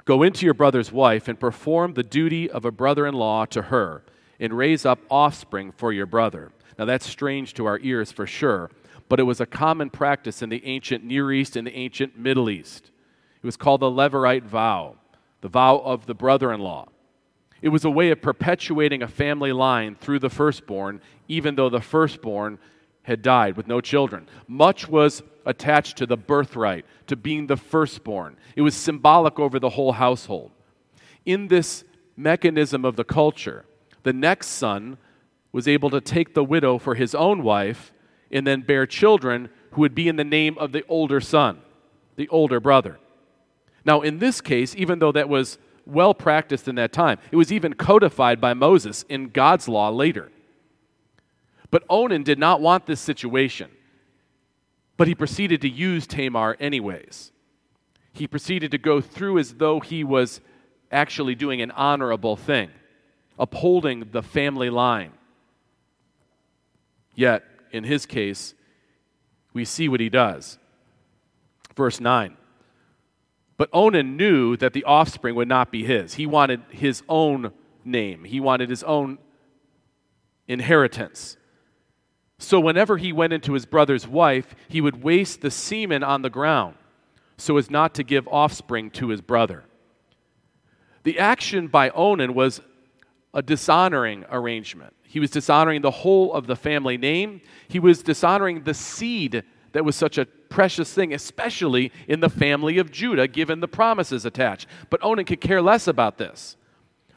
Go 0.04 0.24
into 0.24 0.46
your 0.46 0.56
brother's 0.56 0.92
wife 0.92 1.28
and 1.28 1.40
perform 1.40 1.94
the 1.94 2.04
duty 2.04 2.50
of 2.50 2.66
a 2.66 2.72
brother 2.72 3.06
in 3.06 3.14
law 3.14 3.46
to 3.46 3.64
her, 3.64 4.04
and 4.40 4.58
raise 4.58 4.86
up 4.86 5.00
offspring 5.10 5.72
for 5.72 5.92
your 5.92 6.06
brother. 6.06 6.52
Now 6.78 6.86
that's 6.86 7.08
strange 7.08 7.54
to 7.56 7.66
our 7.66 7.80
ears 7.82 8.12
for 8.12 8.28
sure, 8.28 8.70
but 9.10 9.20
it 9.20 9.24
was 9.24 9.42
a 9.42 9.46
common 9.46 9.90
practice 9.90 10.42
in 10.42 10.50
the 10.50 10.66
ancient 10.66 11.04
Near 11.04 11.32
East 11.32 11.56
and 11.56 11.66
the 11.66 11.76
ancient 11.76 12.18
Middle 12.18 12.50
East. 12.50 12.92
It 13.42 13.46
was 13.46 13.58
called 13.58 13.82
the 13.82 13.92
Levirate 13.92 14.44
vow, 14.44 14.96
the 15.42 15.48
vow 15.48 15.78
of 15.78 16.06
the 16.06 16.14
brother 16.14 16.52
in 16.52 16.60
law. 16.60 16.88
It 17.62 17.70
was 17.70 17.86
a 17.86 17.90
way 17.90 18.12
of 18.12 18.22
perpetuating 18.22 19.02
a 19.02 19.08
family 19.08 19.52
line 19.52 19.96
through 19.96 20.20
the 20.20 20.30
firstborn, 20.30 21.02
even 21.28 21.56
though 21.56 21.70
the 21.70 21.82
firstborn 21.82 22.60
had 23.04 23.22
died 23.22 23.58
with 23.58 23.68
no 23.68 23.82
children. 23.82 24.28
Much 24.48 24.88
was 24.88 25.24
attached 25.46 25.98
to 25.98 26.06
the 26.06 26.18
birthright, 26.18 26.86
to 27.08 27.16
being 27.16 27.48
the 27.48 27.58
firstborn. 27.58 28.36
It 28.56 28.62
was 28.62 28.76
symbolic 28.76 29.40
over 29.40 29.60
the 29.60 29.70
whole 29.70 29.94
household. 29.94 30.52
In 31.26 31.48
this 31.48 31.86
mechanism 32.18 32.84
of 32.84 32.96
the 32.98 33.06
culture, 33.06 33.66
the 34.08 34.14
next 34.14 34.48
son 34.48 34.98
was 35.52 35.68
able 35.68 35.90
to 35.90 36.00
take 36.00 36.34
the 36.34 36.44
widow 36.44 36.78
for 36.78 36.96
his 36.96 37.14
own 37.14 37.44
wife 37.44 37.92
and 38.32 38.48
then 38.48 38.62
bear 38.62 38.86
children 38.86 39.50
who 39.72 39.82
would 39.82 39.94
be 39.94 40.08
in 40.08 40.16
the 40.16 40.24
name 40.24 40.58
of 40.58 40.72
the 40.72 40.86
older 40.88 41.20
son, 41.20 41.60
the 42.16 42.30
older 42.30 42.62
brother. 42.62 43.00
Now, 43.84 44.02
in 44.02 44.20
this 44.20 44.40
case, 44.40 44.76
even 44.78 45.00
though 45.00 45.12
that 45.12 45.28
was 45.28 45.58
well 45.86 46.14
practiced 46.14 46.70
in 46.70 46.76
that 46.76 46.94
time, 46.94 47.20
it 47.32 47.36
was 47.36 47.52
even 47.52 47.74
codified 47.74 48.40
by 48.40 48.54
Moses 48.54 49.04
in 49.10 49.30
God's 49.30 49.68
law 49.68 49.90
later. 49.90 50.32
But 51.70 51.84
Onan 51.90 52.24
did 52.24 52.40
not 52.40 52.62
want 52.62 52.86
this 52.86 53.02
situation, 53.02 53.70
but 54.96 55.10
he 55.10 55.16
proceeded 55.16 55.62
to 55.62 55.70
use 55.70 56.08
Tamar 56.08 56.56
anyways. 56.62 57.34
He 58.14 58.26
proceeded 58.26 58.72
to 58.72 58.78
go 58.78 59.02
through 59.02 59.38
as 59.38 59.56
though 59.56 59.82
he 59.82 60.06
was 60.06 60.40
actually 60.92 61.36
doing 61.36 61.62
an 61.62 61.72
honorable 61.72 62.38
thing, 62.38 62.70
upholding 63.38 64.10
the 64.12 64.24
family 64.24 64.70
line. 64.70 65.12
Yet, 67.16 67.44
in 67.72 67.84
his 67.84 68.06
case, 68.06 68.54
we 69.54 69.66
see 69.66 69.90
what 69.90 70.00
he 70.00 70.10
does. 70.10 70.58
Verse 71.76 72.00
9. 72.00 72.38
But 73.58 73.70
Onan 73.74 74.18
knew 74.18 74.56
that 74.58 74.74
the 74.74 74.84
offspring 74.84 75.36
would 75.36 75.48
not 75.48 75.72
be 75.72 75.84
his. 75.84 76.14
He 76.14 76.26
wanted 76.26 76.62
his 76.70 77.04
own 77.10 77.52
name, 77.84 78.24
he 78.24 78.40
wanted 78.40 78.70
his 78.70 78.84
own 78.84 79.18
inheritance. 80.48 81.38
So, 82.40 82.60
whenever 82.60 82.98
he 82.98 83.12
went 83.12 83.34
into 83.34 83.54
his 83.54 83.66
brother's 83.66 84.08
wife, 84.08 84.54
he 84.68 84.80
would 84.80 85.04
waste 85.04 85.42
the 85.42 85.50
semen 85.50 86.04
on 86.04 86.22
the 86.22 86.30
ground 86.30 86.76
so 87.38 87.58
as 87.58 87.72
not 87.72 87.96
to 87.96 88.04
give 88.04 88.28
offspring 88.28 88.92
to 88.92 89.10
his 89.10 89.22
brother. 89.22 89.64
The 91.04 91.20
action 91.20 91.68
by 91.68 91.90
Onan 91.92 92.34
was 92.34 92.62
a 93.38 93.42
dishonoring 93.44 94.26
arrangement. 94.32 94.92
He 95.04 95.20
was 95.20 95.30
dishonoring 95.30 95.84
the 95.84 95.92
whole 95.92 96.34
of 96.34 96.48
the 96.48 96.56
family 96.56 96.98
name, 96.98 97.40
he 97.68 97.80
was 97.80 98.02
dishonoring 98.02 98.64
the 98.64 98.74
seed 98.74 99.44
that 99.74 99.86
was 99.86 99.96
such 99.96 100.18
a 100.18 100.26
precious 100.26 100.92
thing, 100.92 101.14
especially 101.14 101.92
in 102.08 102.20
the 102.20 102.32
family 102.32 102.80
of 102.80 102.92
Judah, 102.92 103.28
given 103.28 103.60
the 103.60 103.68
promises 103.68 104.26
attached. 104.26 104.68
But 104.90 105.04
Onan 105.04 105.26
could 105.26 105.40
care 105.40 105.62
less 105.62 105.88
about 105.88 106.18
this. 106.18 106.58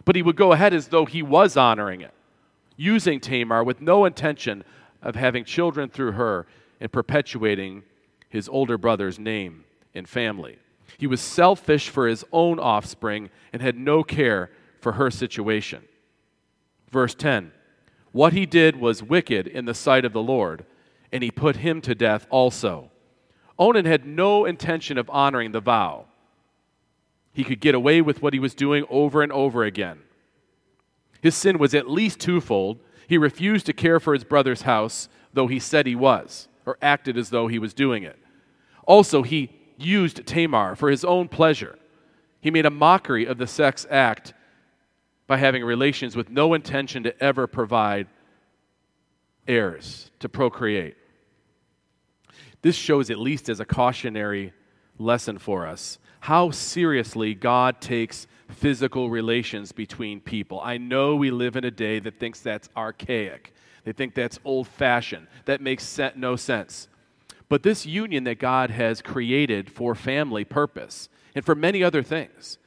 But 0.05 0.15
he 0.15 0.21
would 0.21 0.37
go 0.37 0.53
ahead 0.53 0.75
as 0.75 0.89
though 0.89 1.07
he 1.07 1.23
was 1.23 1.57
honoring 1.57 2.03
it, 2.03 2.13
using 2.77 3.19
Tamar 3.19 3.65
with 3.65 3.81
no 3.81 4.05
intention 4.05 4.63
of 5.01 5.15
having 5.15 5.45
children 5.47 5.89
through 5.89 6.13
her 6.13 6.47
and 6.81 6.93
perpetuating 6.93 7.83
his 8.29 8.47
older 8.47 8.77
brother's 8.77 9.19
name 9.19 9.65
and 9.95 10.07
family. 10.07 10.59
He 10.99 11.07
was 11.07 11.23
selfish 11.23 11.89
for 11.89 12.07
his 12.07 12.27
own 12.31 12.59
offspring 12.59 13.31
and 13.55 13.63
had 13.63 13.79
no 13.79 14.03
care 14.03 14.51
for 14.81 14.93
her 14.93 15.11
situation. 15.11 15.85
Verse 16.91 17.15
10 17.15 17.53
What 18.13 18.33
he 18.33 18.47
did 18.47 18.77
was 18.77 19.03
wicked 19.03 19.47
in 19.47 19.65
the 19.65 19.75
sight 19.75 20.05
of 20.05 20.13
the 20.13 20.23
Lord, 20.23 20.65
and 21.13 21.23
he 21.23 21.31
put 21.31 21.57
him 21.57 21.81
to 21.83 21.95
death 21.95 22.27
also. 22.31 22.91
Onan 23.59 23.85
had 23.85 24.07
no 24.07 24.45
intention 24.45 24.97
of 24.97 25.11
honoring 25.11 25.53
the 25.53 25.61
vow. 25.61 26.07
He 27.33 27.45
could 27.45 27.61
get 27.61 27.75
away 27.75 28.01
with 28.01 28.23
what 28.23 28.33
he 28.33 28.41
was 28.41 28.55
doing 28.55 28.85
over 28.89 29.23
and 29.23 29.31
over 29.31 29.65
again. 29.65 30.01
His 31.21 31.35
sin 31.35 31.59
was 31.59 31.75
at 31.75 31.91
least 31.91 32.19
twofold. 32.21 32.81
He 33.07 33.19
refused 33.19 33.67
to 33.67 33.73
care 33.73 34.01
for 34.01 34.15
his 34.15 34.25
brother's 34.25 34.63
house, 34.63 35.09
though 35.33 35.47
he 35.47 35.59
said 35.59 35.87
he 35.87 35.95
was, 35.95 36.49
or 36.65 36.79
acted 36.81 37.17
as 37.17 37.31
though 37.31 37.49
he 37.49 37.59
was 37.59 37.75
doing 37.75 38.03
it. 38.03 38.19
Also, 38.85 39.23
he 39.23 39.51
used 39.77 40.27
Tamar 40.27 40.75
for 40.75 40.91
his 40.91 41.05
own 41.05 41.29
pleasure. 41.29 41.79
He 42.41 42.51
made 42.51 42.67
a 42.67 42.71
mockery 42.71 43.27
of 43.27 43.39
the 43.39 43.47
sex 43.47 43.87
act 43.91 44.33
by 45.31 45.37
having 45.37 45.63
relations 45.63 46.17
with 46.17 46.29
no 46.29 46.55
intention 46.55 47.05
to 47.05 47.23
ever 47.23 47.47
provide 47.47 48.09
heirs 49.47 50.11
to 50.19 50.29
procreate. 50.29 50.97
This 52.63 52.75
shows, 52.75 53.11
at 53.11 53.19
least 53.21 53.49
as 53.49 53.61
a 53.61 53.65
cautionary 53.65 54.53
lesson 54.99 55.39
for 55.39 55.69
us, 55.69 56.01
how 56.19 56.51
seriously 56.51 57.33
God 57.33 57.81
takes 57.81 58.27
physical 58.49 59.09
relations 59.09 59.71
between 59.71 60.19
people. 60.21 60.61
I 60.65 60.79
know 60.79 61.15
we 61.15 61.31
live 61.31 61.55
in 61.55 61.63
a 61.63 61.71
day 61.71 62.01
that 62.01 62.19
thinks 62.19 62.41
that's 62.41 62.69
archaic, 62.77 63.55
they 63.85 63.93
think 63.93 64.17
that's 64.17 64.41
old 64.45 64.67
fashioned, 64.67 65.29
that 65.45 65.61
makes 65.61 65.97
no 66.17 66.35
sense. 66.35 66.89
But 67.49 67.63
this 67.63 67.87
union 67.87 68.25
that 68.25 68.41
God 68.41 68.71
has 68.71 69.01
created 69.01 69.71
for 69.71 69.95
family 69.95 70.45
purpose 70.45 71.09
and 71.37 71.45
for 71.45 71.55
many 71.55 71.85
other 71.85 72.03
things, 72.03 72.59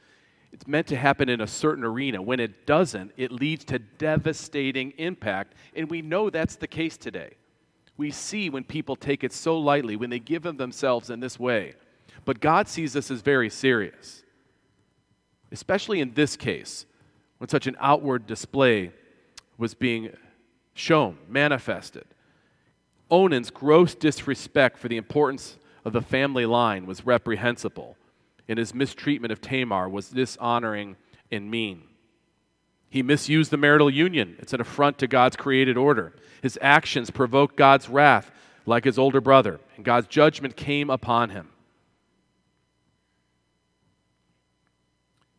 it's 0.54 0.66
meant 0.66 0.86
to 0.86 0.96
happen 0.96 1.28
in 1.28 1.42
a 1.42 1.46
certain 1.46 1.84
arena. 1.84 2.22
When 2.22 2.40
it 2.40 2.66
doesn't, 2.66 3.12
it 3.18 3.30
leads 3.30 3.64
to 3.66 3.78
devastating 3.78 4.92
impact, 4.96 5.54
and 5.76 5.90
we 5.90 6.00
know 6.00 6.30
that's 6.30 6.56
the 6.56 6.66
case 6.66 6.96
today. 6.96 7.34
We 7.96 8.10
see 8.10 8.48
when 8.48 8.64
people 8.64 8.96
take 8.96 9.22
it 9.22 9.32
so 9.32 9.58
lightly, 9.58 9.96
when 9.96 10.10
they 10.10 10.18
give 10.18 10.46
of 10.46 10.56
themselves 10.56 11.10
in 11.10 11.20
this 11.20 11.38
way. 11.38 11.74
But 12.24 12.40
God 12.40 12.68
sees 12.68 12.94
this 12.94 13.10
as 13.10 13.20
very 13.20 13.50
serious 13.50 14.24
especially 15.54 16.00
in 16.00 16.12
this 16.14 16.36
case, 16.36 16.84
when 17.38 17.48
such 17.48 17.68
an 17.68 17.76
outward 17.78 18.26
display 18.26 18.90
was 19.56 19.72
being 19.72 20.10
shown, 20.74 21.16
manifested. 21.28 22.04
Onan's 23.08 23.50
gross 23.50 23.94
disrespect 23.94 24.76
for 24.78 24.88
the 24.88 24.96
importance 24.96 25.56
of 25.84 25.92
the 25.92 26.02
family 26.02 26.44
line 26.44 26.86
was 26.86 27.06
reprehensible, 27.06 27.96
and 28.48 28.58
his 28.58 28.74
mistreatment 28.74 29.32
of 29.32 29.40
Tamar 29.40 29.88
was 29.88 30.10
dishonoring 30.10 30.96
and 31.30 31.50
mean. 31.50 31.82
He 32.90 33.02
misused 33.02 33.50
the 33.50 33.56
marital 33.56 33.90
union. 33.90 34.36
It's 34.38 34.52
an 34.52 34.60
affront 34.60 34.98
to 34.98 35.08
God's 35.08 35.36
created 35.36 35.76
order. 35.76 36.14
His 36.42 36.58
actions 36.62 37.10
provoked 37.10 37.56
God's 37.56 37.88
wrath, 37.88 38.30
like 38.66 38.84
his 38.84 38.98
older 38.98 39.20
brother, 39.20 39.60
and 39.76 39.84
God's 39.84 40.06
judgment 40.06 40.56
came 40.56 40.90
upon 40.90 41.30
him. 41.30 41.48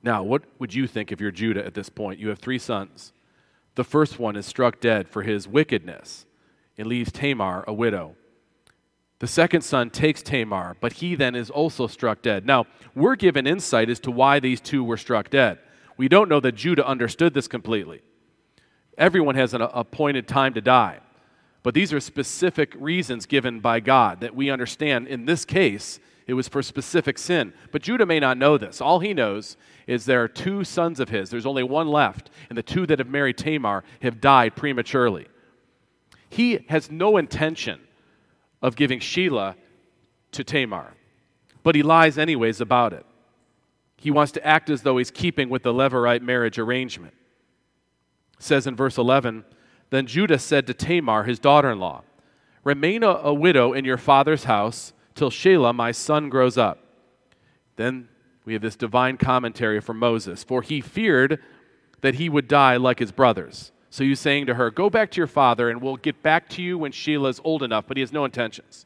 Now, 0.03 0.21
what 0.21 0.43
would 0.59 0.74
you 0.74 0.85
think 0.85 1.12
if 1.12 1.19
you're 1.19 1.31
Judah 1.31 1.65
at 1.65 1.74
this 1.74 1.89
point? 1.89 2.19
You 2.19 2.29
have 2.29 2.39
three 2.39 2.59
sons. 2.59 3.13
The 3.75 3.83
first 3.83 4.19
one 4.19 4.35
is 4.35 4.45
struck 4.45 4.79
dead 4.79 5.07
for 5.07 5.24
his 5.24 5.47
wickedness 5.47 6.25
and 6.77 6.88
leaves 6.88 7.12
Tamar 7.12 7.63
a 7.67 7.74
widow. 7.74 8.15
The 9.19 9.27
second 9.27 9.62
son 9.62 9.89
takes 9.89 10.22
Tamar, 10.22 10.75
but 10.81 10.93
he 10.93 11.15
then 11.15 11.36
is 11.36 11.50
also 11.50 11.88
struck 11.88 12.22
dead. 12.22 12.45
Now, 12.45 12.65
we're 12.93 13.15
given 13.15 13.48
insight 13.48 13.89
as 13.89 14.00
to 14.01 14.12
why 14.12 14.39
these 14.39 14.60
two 14.60 14.84
were 14.84 14.98
struck 14.98 15.29
dead. 15.29 15.60
We 15.98 16.10
don't 16.10 16.27
know 16.27 16.41
that 16.41 16.55
Judah 16.55 16.86
understood 16.86 17.34
this 17.34 17.48
completely. 17.48 18.01
Everyone 18.98 19.36
has 19.36 19.53
an 19.53 19.62
appointed 19.62 20.27
time 20.27 20.53
to 20.53 20.62
die. 20.62 21.00
But 21.63 21.74
these 21.74 21.93
are 21.93 22.00
specific 22.00 22.75
reasons 22.77 23.25
given 23.25 23.60
by 23.60 23.79
God 23.79 24.22
that 24.22 24.36
we 24.36 24.50
understand 24.50 25.07
in 25.07 25.25
this 25.25 25.45
case 25.45 26.00
it 26.27 26.34
was 26.34 26.48
for 26.48 26.62
specific 26.62 27.17
sin. 27.17 27.53
But 27.72 27.81
Judah 27.81 28.05
may 28.05 28.19
not 28.19 28.38
know 28.38 28.57
this. 28.57 28.81
All 28.81 29.00
he 29.00 29.13
knows 29.13 29.57
is 29.88 30.05
there 30.05 30.24
are 30.24 30.27
two 30.27 30.63
sons 30.63 31.00
of 31.00 31.10
his. 31.10 31.29
There's 31.29 31.45
only 31.45 31.63
one 31.63 31.88
left, 31.88 32.29
and 32.50 32.57
the 32.57 32.63
two 32.63 32.86
that 32.88 33.00
have 33.00 33.07
married 33.07 33.38
Tamar 33.38 33.84
have 34.01 34.22
died 34.22 34.55
prematurely. 34.55 35.27
He 36.29 36.65
has 36.69 36.91
no 36.91 37.17
intention 37.17 37.79
of 38.65 38.75
giving 38.75 39.00
Shelah 39.00 39.53
to 40.31 40.43
Tamar, 40.43 40.95
but 41.62 41.75
he 41.75 41.84
lies 41.84 42.17
anyways 42.17 42.60
about 42.60 42.93
it. 42.93 43.05
He 43.95 44.10
wants 44.10 44.31
to 44.31 44.45
act 44.45 44.72
as 44.72 44.81
though 44.81 44.98
he's 44.98 45.12
keeping 45.12 45.50
with 45.50 45.62
the 45.62 45.72
Levirate 45.72 46.24
marriage 46.24 46.57
arrangement. 46.57 47.13
It 48.39 48.43
says 48.43 48.65
in 48.65 48.75
verse 48.75 48.98
11, 48.98 49.45
Then 49.91 50.07
Judah 50.07 50.39
said 50.39 50.65
to 50.65 50.74
Tamar, 50.74 51.25
his 51.25 51.38
daughter 51.38 51.69
in 51.69 51.79
law, 51.79 52.01
Remain 52.63 53.03
a, 53.03 53.10
a 53.10 53.34
widow 53.36 53.72
in 53.72 53.86
your 53.86 54.00
father's 54.00 54.45
house 54.45 54.93
till 55.13 55.29
Shelah, 55.29 55.75
my 55.75 55.91
son, 55.91 56.29
grows 56.29 56.57
up. 56.57 56.79
Then 57.75 58.10
we 58.45 58.53
have 58.53 58.63
this 58.63 58.75
divine 58.75 59.17
commentary 59.17 59.79
from 59.79 60.00
Moses. 60.00 60.43
For 60.43 60.63
he 60.63 60.81
feared 60.81 61.39
that 62.01 62.15
he 62.15 62.29
would 62.29 62.48
die 62.48 62.77
like 62.77 62.98
his 62.98 63.12
brothers. 63.12 63.72
So 63.95 64.03
he's 64.03 64.19
saying 64.19 64.47
to 64.47 64.55
her, 64.55 64.71
Go 64.71 64.89
back 64.89 65.09
to 65.11 65.21
your 65.21 65.25
father, 65.25 65.69
and 65.69 65.81
we'll 65.81 65.95
get 65.95 66.21
back 66.21 66.49
to 66.49 66.61
you 66.61 66.77
when 66.77 66.91
Shelah 66.91 67.29
is 67.29 67.39
old 67.45 67.63
enough, 67.63 67.85
but 67.87 67.95
he 67.95 68.01
has 68.01 68.11
no 68.11 68.25
intentions. 68.25 68.85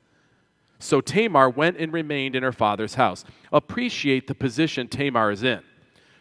So 0.78 1.02
Tamar 1.02 1.50
went 1.50 1.78
and 1.78 1.92
remained 1.92 2.36
in 2.36 2.44
her 2.44 2.52
father's 2.52 2.94
house. 2.94 3.26
Appreciate 3.52 4.28
the 4.28 4.36
position 4.36 4.88
Tamar 4.88 5.32
is 5.32 5.42
in. 5.42 5.62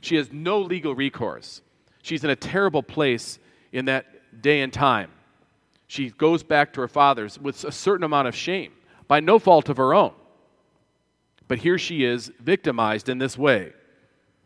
She 0.00 0.16
has 0.16 0.32
no 0.32 0.58
legal 0.58 0.94
recourse. 0.94 1.60
She's 2.00 2.24
in 2.24 2.30
a 2.30 2.34
terrible 2.34 2.82
place 2.82 3.38
in 3.72 3.84
that 3.84 4.06
day 4.40 4.62
and 4.62 4.72
time. 4.72 5.10
She 5.86 6.08
goes 6.08 6.42
back 6.42 6.72
to 6.72 6.80
her 6.80 6.88
father's 6.88 7.38
with 7.38 7.62
a 7.64 7.72
certain 7.72 8.04
amount 8.04 8.28
of 8.28 8.34
shame 8.34 8.72
by 9.06 9.20
no 9.20 9.38
fault 9.38 9.68
of 9.68 9.76
her 9.76 9.92
own. 9.92 10.14
But 11.46 11.58
here 11.58 11.76
she 11.76 12.04
is, 12.04 12.32
victimized 12.40 13.10
in 13.10 13.18
this 13.18 13.36
way. 13.36 13.74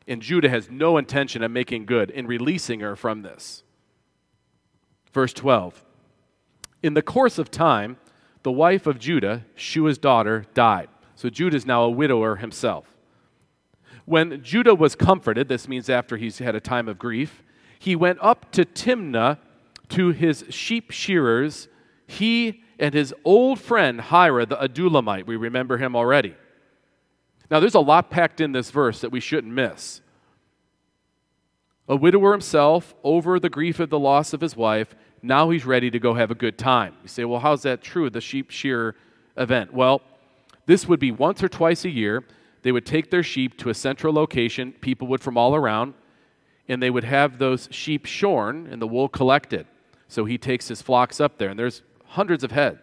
And 0.09 0.21
Judah 0.21 0.49
has 0.49 0.69
no 0.69 0.99
intention 0.99 1.45
of 1.45 1.53
making 1.53 1.87
good 1.87 2.11
in 2.11 2.27
releasing 2.27 2.81
her 2.81 2.97
from 2.97 3.23
this. 3.23 3.63
Verse 5.13 5.33
12 5.33 5.85
In 6.83 6.95
the 6.95 7.03
course 7.03 7.39
of 7.39 7.51
time, 7.51 7.99
the 8.43 8.53
wife 8.53 8.87
of 8.87 8.99
Judah, 8.99 9.45
Shua's 9.55 9.99
daughter, 9.99 10.47
died. 10.55 10.89
So 11.15 11.31
Judah 11.31 11.57
is 11.57 11.67
now 11.67 11.85
a 11.85 11.91
widower 11.91 12.37
himself. 12.37 12.97
When 14.05 14.43
Judah 14.43 14.75
was 14.75 14.97
comforted, 14.97 15.49
this 15.49 15.69
means 15.69 15.89
after 15.89 16.17
he's 16.17 16.39
had 16.39 16.57
a 16.57 16.61
time 16.61 16.89
of 16.89 16.99
grief, 16.99 17.43
he 17.79 17.95
went 17.95 18.19
up 18.21 18.51
to 18.53 18.65
Timnah 18.65 19.39
to 19.91 20.11
his 20.11 20.45
sheep 20.49 20.91
shearers, 20.91 21.69
he 22.07 22.63
and 22.79 22.95
his 22.95 23.15
old 23.25 23.61
friend 23.61 24.01
Hira 24.01 24.47
the 24.47 24.57
Adullamite. 24.57 25.27
We 25.27 25.37
remember 25.37 25.79
him 25.79 25.95
already. 25.95 26.35
Now, 27.51 27.61
there's 27.61 27.75
a 27.75 27.81
lot 27.81 28.11
packed 28.11 28.41
in 28.41 28.53
this 28.53 28.71
verse 28.71 29.03
that 29.03 29.13
we 29.13 29.21
shouldn't 29.21 29.53
miss. 29.53 30.01
A 31.89 31.95
widower 31.95 32.33
himself 32.33 32.95
over 33.05 33.39
the 33.39 33.51
grief 33.51 33.79
of 33.79 33.91
the 33.91 33.99
loss 33.99 34.33
of 34.33 34.41
his 34.41 34.57
wife, 34.57 34.95
now 35.23 35.51
he's 35.51 35.65
ready 35.65 35.91
to 35.91 35.99
go 35.99 36.15
have 36.15 36.31
a 36.31 36.35
good 36.35 36.59
time. 36.59 36.95
You 37.03 37.09
say, 37.09 37.25
well, 37.25 37.41
how's 37.41 37.63
that 37.63 37.83
true, 37.83 38.07
of 38.07 38.13
the 38.13 38.21
sheep 38.21 38.51
shear 38.51 38.97
event? 39.37 39.73
Well, 39.73 40.03
this 40.67 40.87
would 40.89 41.01
be 41.01 41.13
once 41.13 41.43
or 41.43 41.49
twice 41.49 41.85
a 41.85 41.91
year. 41.91 42.25
They 42.63 42.73
would 42.73 42.87
take 42.87 43.11
their 43.11 43.23
sheep 43.23 43.57
to 43.59 43.71
a 43.71 43.75
central 43.75 44.13
location, 44.13 44.73
people 44.81 45.09
would 45.09 45.21
from 45.21 45.37
all 45.37 45.55
around, 45.55 45.95
and 46.69 46.83
they 46.83 46.91
would 46.91 47.05
have 47.05 47.39
those 47.39 47.69
sheep 47.71 48.07
shorn 48.07 48.69
and 48.71 48.81
the 48.81 48.87
wool 48.87 49.09
collected. 49.09 49.67
So 50.09 50.25
he 50.25 50.39
takes 50.39 50.69
his 50.69 50.83
flocks 50.83 51.21
up 51.21 51.39
there, 51.39 51.51
and 51.51 51.59
there's 51.59 51.83
hundreds 52.05 52.45
of 52.45 52.51
head, 52.51 52.79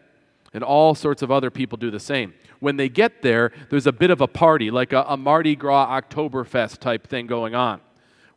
and 0.53 0.63
all 0.63 0.95
sorts 0.95 1.21
of 1.21 1.31
other 1.31 1.49
people 1.49 1.77
do 1.77 1.91
the 1.91 1.99
same. 1.99 2.33
When 2.59 2.75
they 2.75 2.89
get 2.89 3.21
there, 3.21 3.51
there's 3.69 3.87
a 3.87 3.91
bit 3.91 4.11
of 4.11 4.19
a 4.19 4.27
party, 4.27 4.71
like 4.71 4.91
a, 4.91 5.03
a 5.07 5.15
Mardi 5.15 5.55
Gras 5.55 6.01
Oktoberfest 6.01 6.79
type 6.79 7.07
thing 7.07 7.27
going 7.27 7.55
on, 7.55 7.79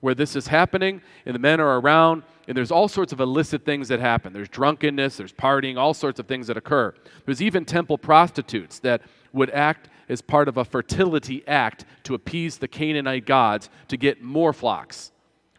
where 0.02 0.16
this 0.16 0.35
is 0.35 0.49
happening, 0.49 1.00
and 1.25 1.35
the 1.35 1.38
men 1.38 1.61
are 1.61 1.78
around, 1.78 2.25
and 2.49 2.56
there's 2.56 2.73
all 2.73 2.88
sorts 2.88 3.12
of 3.12 3.21
illicit 3.21 3.64
things 3.64 3.87
that 3.87 4.00
happen. 4.00 4.32
There's 4.32 4.49
drunkenness, 4.49 5.16
there's 5.16 5.32
partying, 5.32 5.78
all 5.78 5.94
sorts 5.94 6.18
of 6.18 6.26
things 6.26 6.49
that 6.49 6.56
occur. 6.56 6.92
There's 7.25 7.40
even 7.40 7.64
temple 7.64 7.97
prostitutes 7.97 8.80
that 8.80 9.02
would 9.32 9.49
act 9.50 9.88
as 10.09 10.21
part 10.21 10.49
of 10.49 10.56
a 10.56 10.64
fertility 10.64 11.47
act 11.47 11.85
to 12.02 12.14
appease 12.14 12.59
the 12.59 12.66
Canaanite 12.66 13.26
gods 13.26 13.71
to 13.87 13.97
get 13.97 14.21
more 14.21 14.52
flocks. 14.52 15.12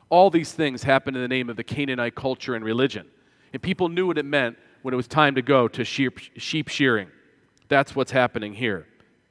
All 0.09 0.29
these 0.29 0.51
things 0.51 0.83
happen 0.83 1.15
in 1.15 1.21
the 1.21 1.27
name 1.29 1.49
of 1.49 1.55
the 1.55 1.63
Canaanite 1.63 2.13
culture 2.13 2.53
and 2.53 2.65
religion. 2.65 3.07
And 3.53 3.61
people 3.61 3.87
knew 3.87 4.07
what 4.07 4.17
it 4.17 4.25
meant 4.25 4.57
when 4.81 4.93
it 4.93 4.97
was 4.97 5.07
time 5.07 5.35
to 5.35 5.41
go 5.41 5.69
to 5.69 5.85
sheep, 5.85 6.19
sheep 6.35 6.67
shearing. 6.67 7.07
That's 7.69 7.95
what's 7.95 8.11
happening 8.11 8.55
here. 8.55 8.87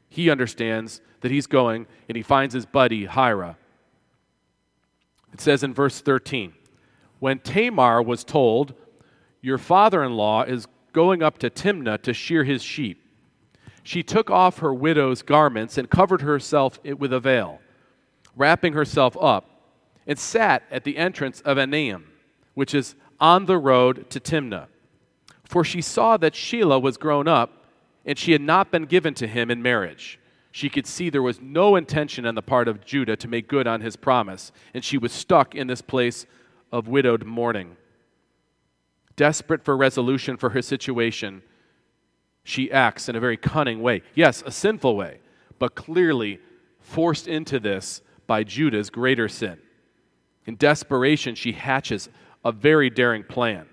He 0.09 0.31
understands 0.31 1.03
that 1.21 1.31
he's 1.31 1.47
going 1.47 1.87
and 2.09 2.17
he 2.17 2.23
finds 2.23 2.55
his 2.55 2.65
buddy 2.65 3.05
Hira. 3.05 3.59
It 5.33 5.41
says 5.41 5.63
in 5.63 5.75
verse 5.75 6.01
13 6.01 6.53
When 7.19 7.39
Tamar 7.39 8.03
was 8.03 8.25
told, 8.25 8.75
Your 9.41 9.59
father 9.59 10.03
in 10.03 10.17
law 10.17 10.43
is 10.43 10.67
going 10.93 11.23
up 11.23 11.39
to 11.39 11.51
Timnah 11.51 12.03
to 12.03 12.13
shear 12.13 12.45
his 12.45 12.63
sheep, 12.63 13.03
she 13.83 14.03
took 14.03 14.31
off 14.31 14.59
her 14.59 14.73
widow's 14.73 15.23
garments 15.23 15.77
and 15.77 15.91
covered 15.91 16.23
herself 16.23 16.79
with 16.85 17.13
a 17.13 17.21
veil, 17.21 17.61
wrapping 18.37 18.75
herself 18.75 19.17
up, 19.21 19.49
and 20.07 20.19
sat 20.19 20.63
at 20.71 20.85
the 20.85 20.97
entrance 20.97 21.41
of 21.41 21.59
Enaim, 21.59 22.05
which 22.55 22.75
is 22.75 22.95
on 23.21 23.47
the 23.47 23.59
road 23.59 24.09
to 24.11 24.21
Timnah. 24.21 24.67
For 25.45 25.65
she 25.65 25.81
saw 25.81 26.17
that 26.17 26.35
Shelah 26.35 26.81
was 26.81 26.97
grown 26.97 27.29
up, 27.29 27.67
and 28.05 28.19
she 28.19 28.33
had 28.33 28.41
not 28.41 28.71
been 28.71 28.85
given 28.85 29.15
to 29.15 29.27
him 29.27 29.51
in 29.51 29.63
marriage. 29.63 30.19
She 30.53 30.69
could 30.69 30.87
see 30.87 31.09
there 31.09 31.23
was 31.23 31.41
no 31.41 31.77
intention 31.77 32.27
on 32.27 32.35
the 32.35 32.43
part 32.43 32.69
of 32.69 32.85
Judah 32.85 33.17
to 33.17 33.27
make 33.27 33.49
good 33.49 33.67
on 33.67 33.81
his 33.81 33.97
promise, 33.97 34.53
and 34.75 34.85
she 34.85 34.99
was 34.99 35.11
stuck 35.11 35.55
in 35.55 35.67
this 35.67 35.81
place 35.81 36.27
of 36.71 36.87
widowed 36.87 37.25
mourning. 37.25 37.77
Desperate 39.17 39.65
for 39.65 39.77
resolution 39.77 40.37
for 40.37 40.51
her 40.51 40.61
situation, 40.61 41.43
she 42.45 42.71
acts 42.71 43.09
in 43.09 43.17
a 43.17 43.21
very 43.21 43.39
cunning 43.39 43.81
way. 43.81 44.03
Yes, 44.15 44.43
a 44.45 44.51
sinful 44.51 44.95
way, 44.95 45.21
but 45.59 45.75
clearly 45.75 46.39
forced 46.81 47.27
into 47.27 47.59
this 47.59 48.03
by 48.27 48.45
Judah's 48.45 48.91
greater 48.91 49.29
sin. 49.29 49.59
In 50.45 50.57
desperation, 50.57 51.35
she 51.35 51.53
hatches 51.53 52.11
a 52.45 52.53
very 52.53 52.91
daring 52.91 53.25
plan. 53.25 53.67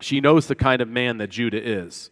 She 0.00 0.20
knows 0.20 0.46
the 0.46 0.54
kind 0.54 0.82
of 0.82 0.88
man 0.88 1.18
that 1.18 1.30
Judah 1.30 1.62
is. 1.62 2.10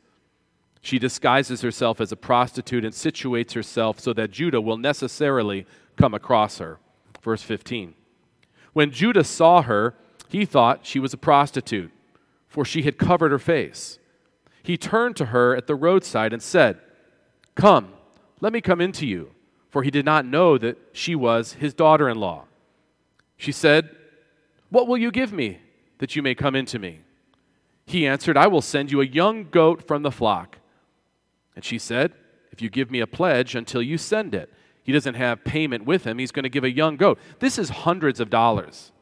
She 0.80 0.98
disguises 0.98 1.60
herself 1.60 2.00
as 2.00 2.10
a 2.10 2.16
prostitute 2.16 2.84
and 2.84 2.94
situates 2.94 3.52
herself 3.52 4.00
so 4.00 4.12
that 4.14 4.30
Judah 4.30 4.60
will 4.60 4.78
necessarily 4.78 5.66
come 5.96 6.14
across 6.14 6.58
her. 6.58 6.78
Verse 7.22 7.42
15. 7.42 7.94
When 8.72 8.90
Judah 8.90 9.24
saw 9.24 9.62
her, 9.62 9.94
he 10.28 10.44
thought 10.44 10.86
she 10.86 10.98
was 10.98 11.12
a 11.12 11.18
prostitute, 11.18 11.92
for 12.48 12.64
she 12.64 12.82
had 12.82 12.98
covered 12.98 13.32
her 13.32 13.38
face 13.38 13.98
he 14.62 14.76
turned 14.76 15.16
to 15.16 15.26
her 15.26 15.56
at 15.56 15.66
the 15.66 15.74
roadside 15.74 16.32
and 16.32 16.42
said, 16.42 16.78
Come, 17.54 17.92
let 18.40 18.52
me 18.52 18.60
come 18.60 18.80
into 18.80 19.06
you, 19.06 19.30
for 19.68 19.82
he 19.82 19.90
did 19.90 20.04
not 20.04 20.26
know 20.26 20.58
that 20.58 20.78
she 20.92 21.14
was 21.14 21.54
his 21.54 21.74
daughter 21.74 22.08
in 22.08 22.18
law. 22.18 22.44
She 23.36 23.52
said, 23.52 23.90
What 24.68 24.86
will 24.86 24.98
you 24.98 25.10
give 25.10 25.32
me 25.32 25.58
that 25.98 26.14
you 26.14 26.22
may 26.22 26.34
come 26.34 26.54
into 26.54 26.78
me? 26.78 27.00
He 27.86 28.06
answered, 28.06 28.36
I 28.36 28.46
will 28.46 28.62
send 28.62 28.92
you 28.92 29.00
a 29.00 29.06
young 29.06 29.48
goat 29.50 29.86
from 29.86 30.02
the 30.02 30.12
flock. 30.12 30.58
And 31.54 31.64
she 31.64 31.78
said, 31.78 32.12
If 32.52 32.62
you 32.62 32.70
give 32.70 32.90
me 32.90 33.00
a 33.00 33.06
pledge 33.06 33.54
until 33.54 33.82
you 33.82 33.98
send 33.98 34.34
it, 34.34 34.52
he 34.82 34.92
doesn't 34.92 35.14
have 35.14 35.44
payment 35.44 35.84
with 35.84 36.04
him. 36.04 36.18
He's 36.18 36.32
going 36.32 36.44
to 36.44 36.48
give 36.48 36.64
a 36.64 36.70
young 36.70 36.96
goat. 36.96 37.18
This 37.38 37.58
is 37.58 37.68
hundreds 37.68 38.20
of 38.20 38.30
dollars, 38.30 38.92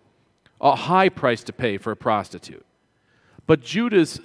a 0.60 0.74
high 0.74 1.08
price 1.08 1.42
to 1.44 1.52
pay 1.52 1.78
for 1.78 1.92
a 1.92 1.96
prostitute. 1.96 2.64
But 3.46 3.62
Judah's 3.62 4.20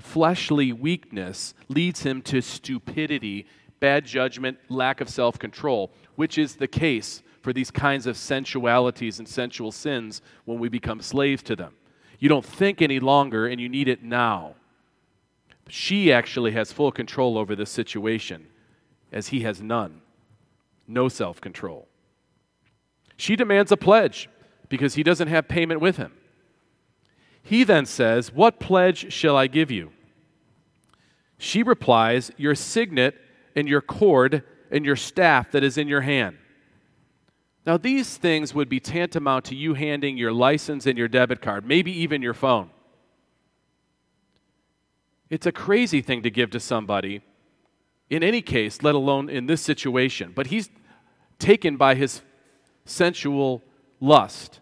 fleshly 0.00 0.72
weakness 0.72 1.54
leads 1.68 2.02
him 2.02 2.20
to 2.22 2.40
stupidity, 2.40 3.46
bad 3.80 4.04
judgment, 4.04 4.58
lack 4.68 5.00
of 5.00 5.08
self 5.08 5.38
control, 5.38 5.92
which 6.16 6.36
is 6.36 6.56
the 6.56 6.68
case 6.68 7.22
for 7.40 7.52
these 7.52 7.70
kinds 7.70 8.06
of 8.06 8.16
sensualities 8.16 9.18
and 9.18 9.28
sensual 9.28 9.72
sins 9.72 10.22
when 10.44 10.58
we 10.58 10.68
become 10.68 11.00
slaves 11.00 11.42
to 11.44 11.56
them. 11.56 11.74
You 12.18 12.28
don't 12.28 12.44
think 12.44 12.80
any 12.80 13.00
longer 13.00 13.46
and 13.46 13.60
you 13.60 13.68
need 13.68 13.88
it 13.88 14.02
now. 14.02 14.54
She 15.68 16.12
actually 16.12 16.52
has 16.52 16.72
full 16.72 16.92
control 16.92 17.38
over 17.38 17.54
this 17.56 17.70
situation, 17.70 18.46
as 19.10 19.28
he 19.28 19.40
has 19.40 19.62
none. 19.62 20.02
No 20.86 21.08
self 21.08 21.40
control. 21.40 21.88
She 23.16 23.36
demands 23.36 23.72
a 23.72 23.76
pledge 23.76 24.28
because 24.68 24.94
he 24.94 25.02
doesn't 25.02 25.28
have 25.28 25.48
payment 25.48 25.80
with 25.80 25.96
him. 25.96 26.12
He 27.42 27.64
then 27.64 27.86
says, 27.86 28.32
What 28.32 28.60
pledge 28.60 29.12
shall 29.12 29.36
I 29.36 29.46
give 29.46 29.70
you? 29.70 29.92
She 31.38 31.62
replies, 31.62 32.30
Your 32.36 32.54
signet 32.54 33.16
and 33.54 33.68
your 33.68 33.80
cord 33.80 34.44
and 34.70 34.84
your 34.84 34.96
staff 34.96 35.50
that 35.52 35.64
is 35.64 35.76
in 35.76 35.88
your 35.88 36.00
hand. 36.00 36.38
Now, 37.64 37.76
these 37.76 38.16
things 38.16 38.54
would 38.54 38.68
be 38.68 38.80
tantamount 38.80 39.44
to 39.46 39.54
you 39.54 39.74
handing 39.74 40.16
your 40.16 40.32
license 40.32 40.86
and 40.86 40.98
your 40.98 41.08
debit 41.08 41.40
card, 41.40 41.64
maybe 41.64 41.92
even 41.92 42.22
your 42.22 42.34
phone. 42.34 42.70
It's 45.32 45.46
a 45.46 45.52
crazy 45.52 46.02
thing 46.02 46.22
to 46.24 46.30
give 46.30 46.50
to 46.50 46.60
somebody, 46.60 47.22
in 48.10 48.22
any 48.22 48.42
case, 48.42 48.82
let 48.82 48.94
alone 48.94 49.30
in 49.30 49.46
this 49.46 49.62
situation. 49.62 50.32
But 50.34 50.48
he's 50.48 50.68
taken 51.38 51.78
by 51.78 51.94
his 51.94 52.20
sensual 52.84 53.62
lust. 53.98 54.60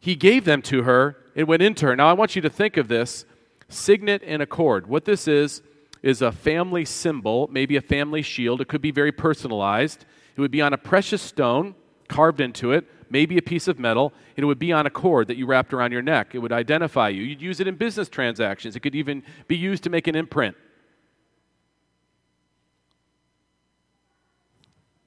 He 0.00 0.16
gave 0.16 0.44
them 0.44 0.62
to 0.62 0.82
her, 0.82 1.16
it 1.36 1.44
went 1.44 1.62
into 1.62 1.86
her. 1.86 1.94
Now, 1.94 2.08
I 2.08 2.12
want 2.12 2.34
you 2.34 2.42
to 2.42 2.50
think 2.50 2.76
of 2.76 2.88
this 2.88 3.24
signet 3.68 4.20
and 4.26 4.42
a 4.42 4.46
cord. 4.46 4.88
What 4.88 5.04
this 5.04 5.28
is, 5.28 5.62
is 6.02 6.20
a 6.20 6.32
family 6.32 6.84
symbol, 6.84 7.48
maybe 7.52 7.76
a 7.76 7.80
family 7.80 8.20
shield. 8.20 8.60
It 8.60 8.66
could 8.66 8.82
be 8.82 8.90
very 8.90 9.12
personalized. 9.12 10.04
It 10.34 10.40
would 10.40 10.50
be 10.50 10.60
on 10.60 10.72
a 10.72 10.76
precious 10.76 11.22
stone 11.22 11.76
carved 12.08 12.40
into 12.40 12.72
it, 12.72 12.84
maybe 13.10 13.38
a 13.38 13.42
piece 13.42 13.68
of 13.68 13.78
metal, 13.78 14.12
and 14.36 14.42
it 14.42 14.46
would 14.46 14.58
be 14.58 14.72
on 14.72 14.86
a 14.86 14.90
cord 14.90 15.28
that 15.28 15.36
you 15.36 15.46
wrapped 15.46 15.72
around 15.72 15.92
your 15.92 16.02
neck. 16.02 16.34
It 16.34 16.38
would 16.38 16.52
identify 16.52 17.08
you. 17.08 17.22
You'd 17.22 17.42
use 17.42 17.60
it 17.60 17.66
in 17.66 17.76
business 17.76 18.08
transactions, 18.08 18.76
it 18.76 18.80
could 18.80 18.94
even 18.94 19.22
be 19.48 19.56
used 19.56 19.82
to 19.84 19.90
make 19.90 20.06
an 20.06 20.14
imprint. 20.14 20.56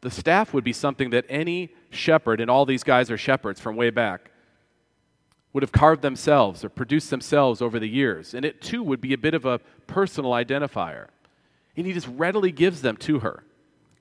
The 0.01 0.11
staff 0.11 0.53
would 0.53 0.63
be 0.63 0.73
something 0.73 1.09
that 1.09 1.25
any 1.27 1.73
shepherd, 1.89 2.39
and 2.39 2.49
all 2.49 2.65
these 2.65 2.83
guys 2.83 3.09
are 3.09 3.17
shepherds 3.17 3.59
from 3.59 3.75
way 3.75 3.89
back, 3.89 4.31
would 5.53 5.63
have 5.63 5.71
carved 5.71 6.01
themselves 6.01 6.63
or 6.63 6.69
produced 6.69 7.09
themselves 7.09 7.61
over 7.61 7.79
the 7.79 7.89
years. 7.89 8.33
And 8.33 8.45
it 8.45 8.61
too 8.61 8.83
would 8.83 9.01
be 9.01 9.13
a 9.13 9.17
bit 9.17 9.33
of 9.33 9.45
a 9.45 9.59
personal 9.87 10.31
identifier. 10.31 11.07
And 11.75 11.87
he 11.87 11.93
just 11.93 12.07
readily 12.07 12.51
gives 12.51 12.81
them 12.81 12.95
to 12.97 13.19
her 13.19 13.43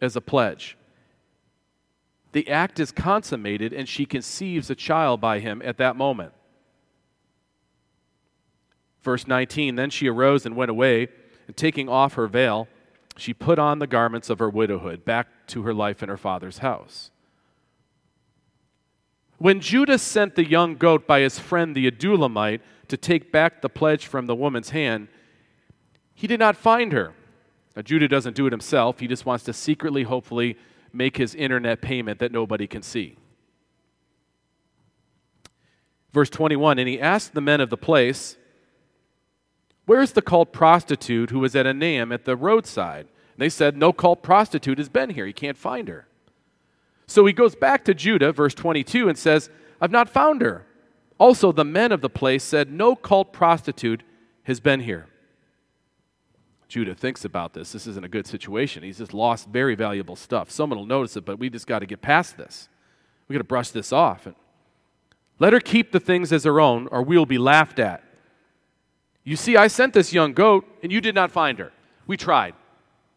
as 0.00 0.16
a 0.16 0.20
pledge. 0.20 0.76
The 2.36 2.50
act 2.50 2.78
is 2.78 2.92
consummated, 2.92 3.72
and 3.72 3.88
she 3.88 4.04
conceives 4.04 4.68
a 4.68 4.74
child 4.74 5.22
by 5.22 5.38
him 5.38 5.62
at 5.64 5.78
that 5.78 5.96
moment. 5.96 6.34
Verse 9.00 9.26
19 9.26 9.76
Then 9.76 9.88
she 9.88 10.06
arose 10.06 10.44
and 10.44 10.54
went 10.54 10.70
away, 10.70 11.08
and 11.46 11.56
taking 11.56 11.88
off 11.88 12.12
her 12.12 12.26
veil, 12.26 12.68
she 13.16 13.32
put 13.32 13.58
on 13.58 13.78
the 13.78 13.86
garments 13.86 14.28
of 14.28 14.38
her 14.38 14.50
widowhood, 14.50 15.02
back 15.02 15.46
to 15.46 15.62
her 15.62 15.72
life 15.72 16.02
in 16.02 16.10
her 16.10 16.18
father's 16.18 16.58
house. 16.58 17.10
When 19.38 19.58
Judah 19.58 19.96
sent 19.96 20.34
the 20.34 20.46
young 20.46 20.74
goat 20.74 21.06
by 21.06 21.20
his 21.20 21.38
friend 21.38 21.74
the 21.74 21.90
Adullamite 21.90 22.60
to 22.88 22.98
take 22.98 23.32
back 23.32 23.62
the 23.62 23.70
pledge 23.70 24.06
from 24.06 24.26
the 24.26 24.36
woman's 24.36 24.68
hand, 24.68 25.08
he 26.14 26.26
did 26.26 26.40
not 26.40 26.54
find 26.54 26.92
her. 26.92 27.14
Now, 27.74 27.80
Judah 27.80 28.08
doesn't 28.08 28.36
do 28.36 28.46
it 28.46 28.52
himself. 28.52 29.00
He 29.00 29.06
just 29.06 29.24
wants 29.24 29.44
to 29.44 29.54
secretly, 29.54 30.02
hopefully, 30.02 30.58
make 30.96 31.16
his 31.16 31.34
internet 31.34 31.80
payment 31.80 32.18
that 32.18 32.32
nobody 32.32 32.66
can 32.66 32.82
see. 32.82 33.16
Verse 36.12 36.30
21 36.30 36.78
And 36.78 36.88
he 36.88 37.00
asked 37.00 37.34
the 37.34 37.40
men 37.40 37.60
of 37.60 37.70
the 37.70 37.76
place, 37.76 38.36
Where 39.84 40.00
is 40.00 40.12
the 40.12 40.22
cult 40.22 40.52
prostitute 40.52 41.30
who 41.30 41.40
was 41.40 41.54
at 41.54 41.66
Enaim 41.66 42.12
at 42.12 42.24
the 42.24 42.36
roadside? 42.36 43.06
And 43.34 43.38
they 43.38 43.50
said, 43.50 43.76
No 43.76 43.92
cult 43.92 44.22
prostitute 44.22 44.78
has 44.78 44.88
been 44.88 45.10
here. 45.10 45.26
He 45.26 45.32
can't 45.32 45.58
find 45.58 45.88
her. 45.88 46.08
So 47.06 47.26
he 47.26 47.32
goes 47.32 47.54
back 47.54 47.84
to 47.84 47.94
Judah, 47.94 48.32
verse 48.32 48.54
22, 48.54 49.08
and 49.08 49.18
says, 49.18 49.50
I've 49.80 49.90
not 49.90 50.08
found 50.08 50.40
her. 50.40 50.66
Also, 51.18 51.52
the 51.52 51.64
men 51.64 51.92
of 51.92 52.00
the 52.00 52.10
place 52.10 52.42
said, 52.42 52.70
No 52.70 52.96
cult 52.96 53.32
prostitute 53.32 54.02
has 54.44 54.60
been 54.60 54.80
here. 54.80 55.06
Judah 56.68 56.94
thinks 56.94 57.24
about 57.24 57.52
this. 57.52 57.72
This 57.72 57.86
isn't 57.86 58.04
a 58.04 58.08
good 58.08 58.26
situation. 58.26 58.82
He's 58.82 58.98
just 58.98 59.14
lost 59.14 59.48
very 59.48 59.74
valuable 59.74 60.16
stuff. 60.16 60.50
Someone 60.50 60.78
will 60.78 60.86
notice 60.86 61.16
it, 61.16 61.24
but 61.24 61.38
we 61.38 61.48
just 61.48 61.66
got 61.66 61.78
to 61.78 61.86
get 61.86 62.02
past 62.02 62.36
this. 62.36 62.68
We 63.28 63.34
got 63.34 63.40
to 63.40 63.44
brush 63.44 63.70
this 63.70 63.92
off. 63.92 64.26
And 64.26 64.34
let 65.38 65.52
her 65.52 65.60
keep 65.60 65.92
the 65.92 66.00
things 66.00 66.32
as 66.32 66.44
her 66.44 66.60
own, 66.60 66.88
or 66.88 67.02
we'll 67.02 67.26
be 67.26 67.38
laughed 67.38 67.78
at. 67.78 68.02
You 69.22 69.36
see, 69.36 69.56
I 69.56 69.66
sent 69.66 69.92
this 69.92 70.12
young 70.12 70.32
goat, 70.32 70.66
and 70.82 70.90
you 70.90 71.00
did 71.00 71.14
not 71.14 71.30
find 71.30 71.58
her. 71.58 71.72
We 72.06 72.16
tried. 72.16 72.54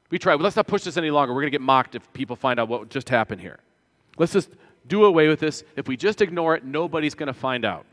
We 0.09 0.19
tried. 0.19 0.41
Let's 0.41 0.55
not 0.55 0.67
push 0.67 0.83
this 0.83 0.97
any 0.97 1.11
longer. 1.11 1.33
We're 1.33 1.41
going 1.41 1.51
to 1.51 1.57
get 1.57 1.61
mocked 1.61 1.95
if 1.95 2.11
people 2.13 2.35
find 2.35 2.59
out 2.59 2.67
what 2.67 2.89
just 2.89 3.09
happened 3.09 3.41
here. 3.41 3.59
Let's 4.17 4.33
just 4.33 4.49
do 4.87 5.05
away 5.05 5.27
with 5.27 5.39
this. 5.39 5.63
If 5.75 5.87
we 5.87 5.97
just 5.97 6.21
ignore 6.21 6.55
it, 6.55 6.65
nobody's 6.65 7.15
going 7.15 7.27
to 7.27 7.33
find 7.33 7.63
out. 7.63 7.85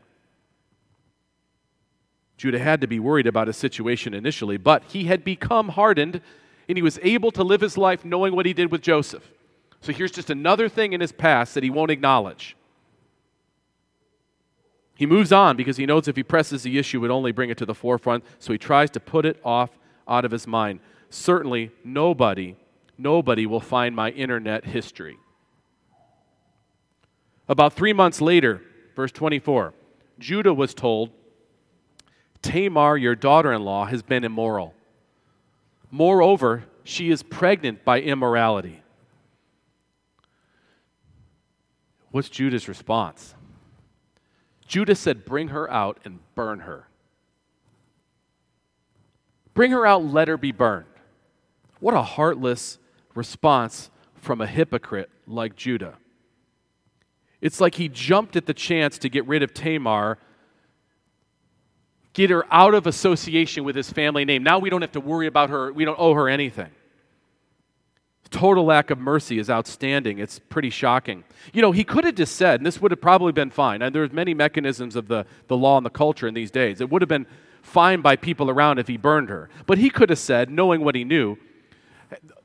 Judah 2.37 2.59
had 2.59 2.81
to 2.81 2.87
be 2.87 2.99
worried 2.99 3.27
about 3.27 3.47
his 3.47 3.57
situation 3.57 4.13
initially, 4.13 4.57
but 4.57 4.83
he 4.85 5.05
had 5.05 5.23
become 5.23 5.69
hardened 5.69 6.21
and 6.69 6.77
he 6.77 6.81
was 6.81 6.99
able 7.01 7.31
to 7.31 7.43
live 7.43 7.61
his 7.61 7.77
life 7.77 8.05
knowing 8.05 8.35
what 8.35 8.45
he 8.45 8.53
did 8.53 8.71
with 8.71 8.81
Joseph. 8.81 9.31
So 9.81 9.91
here's 9.91 10.11
just 10.11 10.29
another 10.29 10.69
thing 10.69 10.93
in 10.93 11.01
his 11.01 11.11
past 11.11 11.53
that 11.53 11.63
he 11.63 11.69
won't 11.69 11.91
acknowledge. 11.91 12.55
He 14.95 15.05
moves 15.05 15.31
on 15.31 15.55
because 15.55 15.77
he 15.77 15.85
knows 15.85 16.07
if 16.07 16.15
he 16.15 16.23
presses 16.23 16.63
the 16.63 16.77
issue, 16.77 16.97
it 16.97 17.01
would 17.01 17.11
only 17.11 17.31
bring 17.31 17.49
it 17.49 17.57
to 17.59 17.65
the 17.65 17.75
forefront, 17.75 18.23
so 18.39 18.51
he 18.51 18.57
tries 18.57 18.89
to 18.91 18.99
put 18.99 19.25
it 19.25 19.39
off 19.45 19.69
out 20.07 20.25
of 20.25 20.31
his 20.31 20.47
mind. 20.47 20.79
Certainly, 21.09 21.71
nobody, 21.83 22.55
nobody 22.97 23.45
will 23.45 23.59
find 23.59 23.95
my 23.95 24.09
internet 24.09 24.65
history. 24.65 25.17
About 27.47 27.73
three 27.73 27.93
months 27.93 28.21
later, 28.21 28.61
verse 28.95 29.11
24, 29.11 29.73
Judah 30.19 30.53
was 30.53 30.73
told, 30.73 31.11
Tamar, 32.41 32.97
your 32.97 33.15
daughter 33.15 33.51
in 33.51 33.63
law, 33.63 33.85
has 33.85 34.03
been 34.03 34.23
immoral. 34.23 34.73
Moreover, 35.91 36.65
she 36.83 37.09
is 37.09 37.23
pregnant 37.23 37.83
by 37.83 38.01
immorality. 38.01 38.81
What's 42.11 42.29
Judah's 42.29 42.67
response? 42.67 43.35
Judah 44.67 44.95
said, 44.95 45.25
Bring 45.25 45.49
her 45.49 45.69
out 45.71 45.99
and 46.03 46.19
burn 46.35 46.61
her. 46.61 46.87
Bring 49.53 49.71
her 49.71 49.85
out, 49.85 50.05
let 50.05 50.27
her 50.27 50.37
be 50.37 50.51
burned. 50.51 50.85
What 51.79 51.93
a 51.93 52.01
heartless 52.01 52.77
response 53.15 53.89
from 54.15 54.41
a 54.41 54.47
hypocrite 54.47 55.09
like 55.25 55.55
Judah. 55.55 55.95
It's 57.41 57.61
like 57.61 57.75
he 57.75 57.87
jumped 57.87 58.35
at 58.35 58.45
the 58.45 58.53
chance 58.53 58.97
to 58.99 59.09
get 59.09 59.25
rid 59.27 59.43
of 59.43 59.53
Tamar, 59.53 60.17
get 62.17 62.31
her 62.31 62.51
out 62.51 62.73
of 62.73 62.87
association 62.87 63.63
with 63.63 63.75
his 63.75 63.91
family 63.91 64.25
name. 64.25 64.41
Now 64.41 64.57
we 64.57 64.71
don't 64.71 64.81
have 64.81 64.93
to 64.93 64.99
worry 64.99 65.27
about 65.27 65.51
her, 65.51 65.71
we 65.71 65.85
don't 65.85 65.99
owe 65.99 66.15
her 66.15 66.27
anything. 66.27 66.71
Total 68.31 68.65
lack 68.65 68.89
of 68.89 68.97
mercy 68.97 69.37
is 69.37 69.51
outstanding. 69.51 70.17
It's 70.17 70.39
pretty 70.39 70.71
shocking. 70.71 71.23
You 71.53 71.61
know, 71.61 71.71
he 71.71 71.83
could 71.83 72.05
have 72.05 72.15
just 72.15 72.35
said, 72.35 72.59
and 72.59 72.65
this 72.65 72.81
would 72.81 72.89
have 72.89 72.99
probably 72.99 73.33
been 73.33 73.51
fine, 73.51 73.83
and 73.83 73.93
there's 73.93 74.11
many 74.11 74.33
mechanisms 74.33 74.95
of 74.95 75.07
the, 75.07 75.27
the 75.47 75.55
law 75.55 75.77
and 75.77 75.85
the 75.85 75.91
culture 75.91 76.27
in 76.27 76.33
these 76.33 76.49
days. 76.49 76.81
It 76.81 76.89
would 76.89 77.03
have 77.03 77.07
been 77.07 77.27
fine 77.61 78.01
by 78.01 78.15
people 78.15 78.49
around 78.49 78.79
if 78.79 78.87
he 78.87 78.97
burned 78.97 79.29
her. 79.29 79.49
But 79.67 79.77
he 79.77 79.91
could 79.91 80.09
have 80.09 80.19
said, 80.19 80.49
knowing 80.49 80.83
what 80.83 80.95
he 80.95 81.03
knew, 81.03 81.37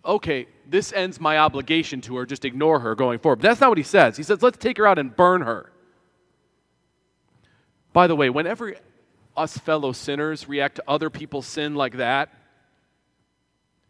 okay, 0.04 0.48
this 0.68 0.92
ends 0.92 1.18
my 1.18 1.38
obligation 1.38 2.02
to 2.02 2.16
her, 2.16 2.26
just 2.26 2.44
ignore 2.44 2.80
her 2.80 2.94
going 2.94 3.18
forward. 3.18 3.36
But 3.36 3.48
that's 3.48 3.60
not 3.60 3.70
what 3.70 3.78
he 3.78 3.84
says. 3.84 4.18
He 4.18 4.22
says, 4.22 4.42
let's 4.42 4.58
take 4.58 4.76
her 4.76 4.86
out 4.86 4.98
and 4.98 5.16
burn 5.16 5.40
her. 5.40 5.72
By 7.92 8.06
the 8.06 8.14
way, 8.14 8.30
whenever 8.30 8.74
us 9.36 9.56
fellow 9.58 9.92
sinners 9.92 10.48
react 10.48 10.76
to 10.76 10.84
other 10.86 11.10
people's 11.10 11.46
sin 11.46 11.74
like 11.74 11.96
that, 11.96 12.30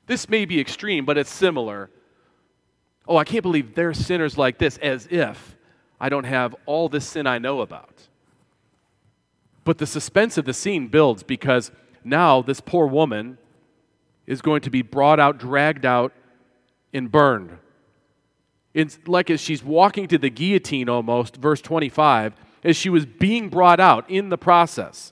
this 0.06 0.28
may 0.28 0.44
be 0.44 0.60
extreme, 0.60 1.04
but 1.04 1.16
it's 1.16 1.30
similar. 1.30 1.90
Oh, 3.06 3.16
I 3.16 3.24
can't 3.24 3.42
believe 3.42 3.74
they're 3.74 3.94
sinners 3.94 4.36
like 4.36 4.58
this, 4.58 4.78
as 4.78 5.06
if 5.10 5.56
I 6.00 6.08
don't 6.08 6.24
have 6.24 6.54
all 6.66 6.88
this 6.88 7.06
sin 7.06 7.26
I 7.26 7.38
know 7.38 7.60
about. 7.60 8.08
But 9.64 9.78
the 9.78 9.86
suspense 9.86 10.36
of 10.38 10.44
the 10.44 10.52
scene 10.52 10.88
builds 10.88 11.22
because 11.22 11.70
now 12.04 12.42
this 12.42 12.60
poor 12.60 12.86
woman 12.86 13.38
is 14.26 14.42
going 14.42 14.62
to 14.62 14.70
be 14.70 14.82
brought 14.82 15.20
out, 15.20 15.38
dragged 15.38 15.86
out, 15.86 16.12
and 16.92 17.10
burned. 17.10 17.58
It's 18.74 18.98
like 19.06 19.30
as 19.30 19.40
she's 19.40 19.62
walking 19.62 20.08
to 20.08 20.18
the 20.18 20.30
guillotine 20.30 20.88
almost, 20.88 21.36
verse 21.36 21.60
25, 21.60 22.34
as 22.64 22.76
she 22.76 22.88
was 22.88 23.06
being 23.06 23.48
brought 23.48 23.80
out 23.80 24.08
in 24.08 24.28
the 24.28 24.38
process, 24.38 25.11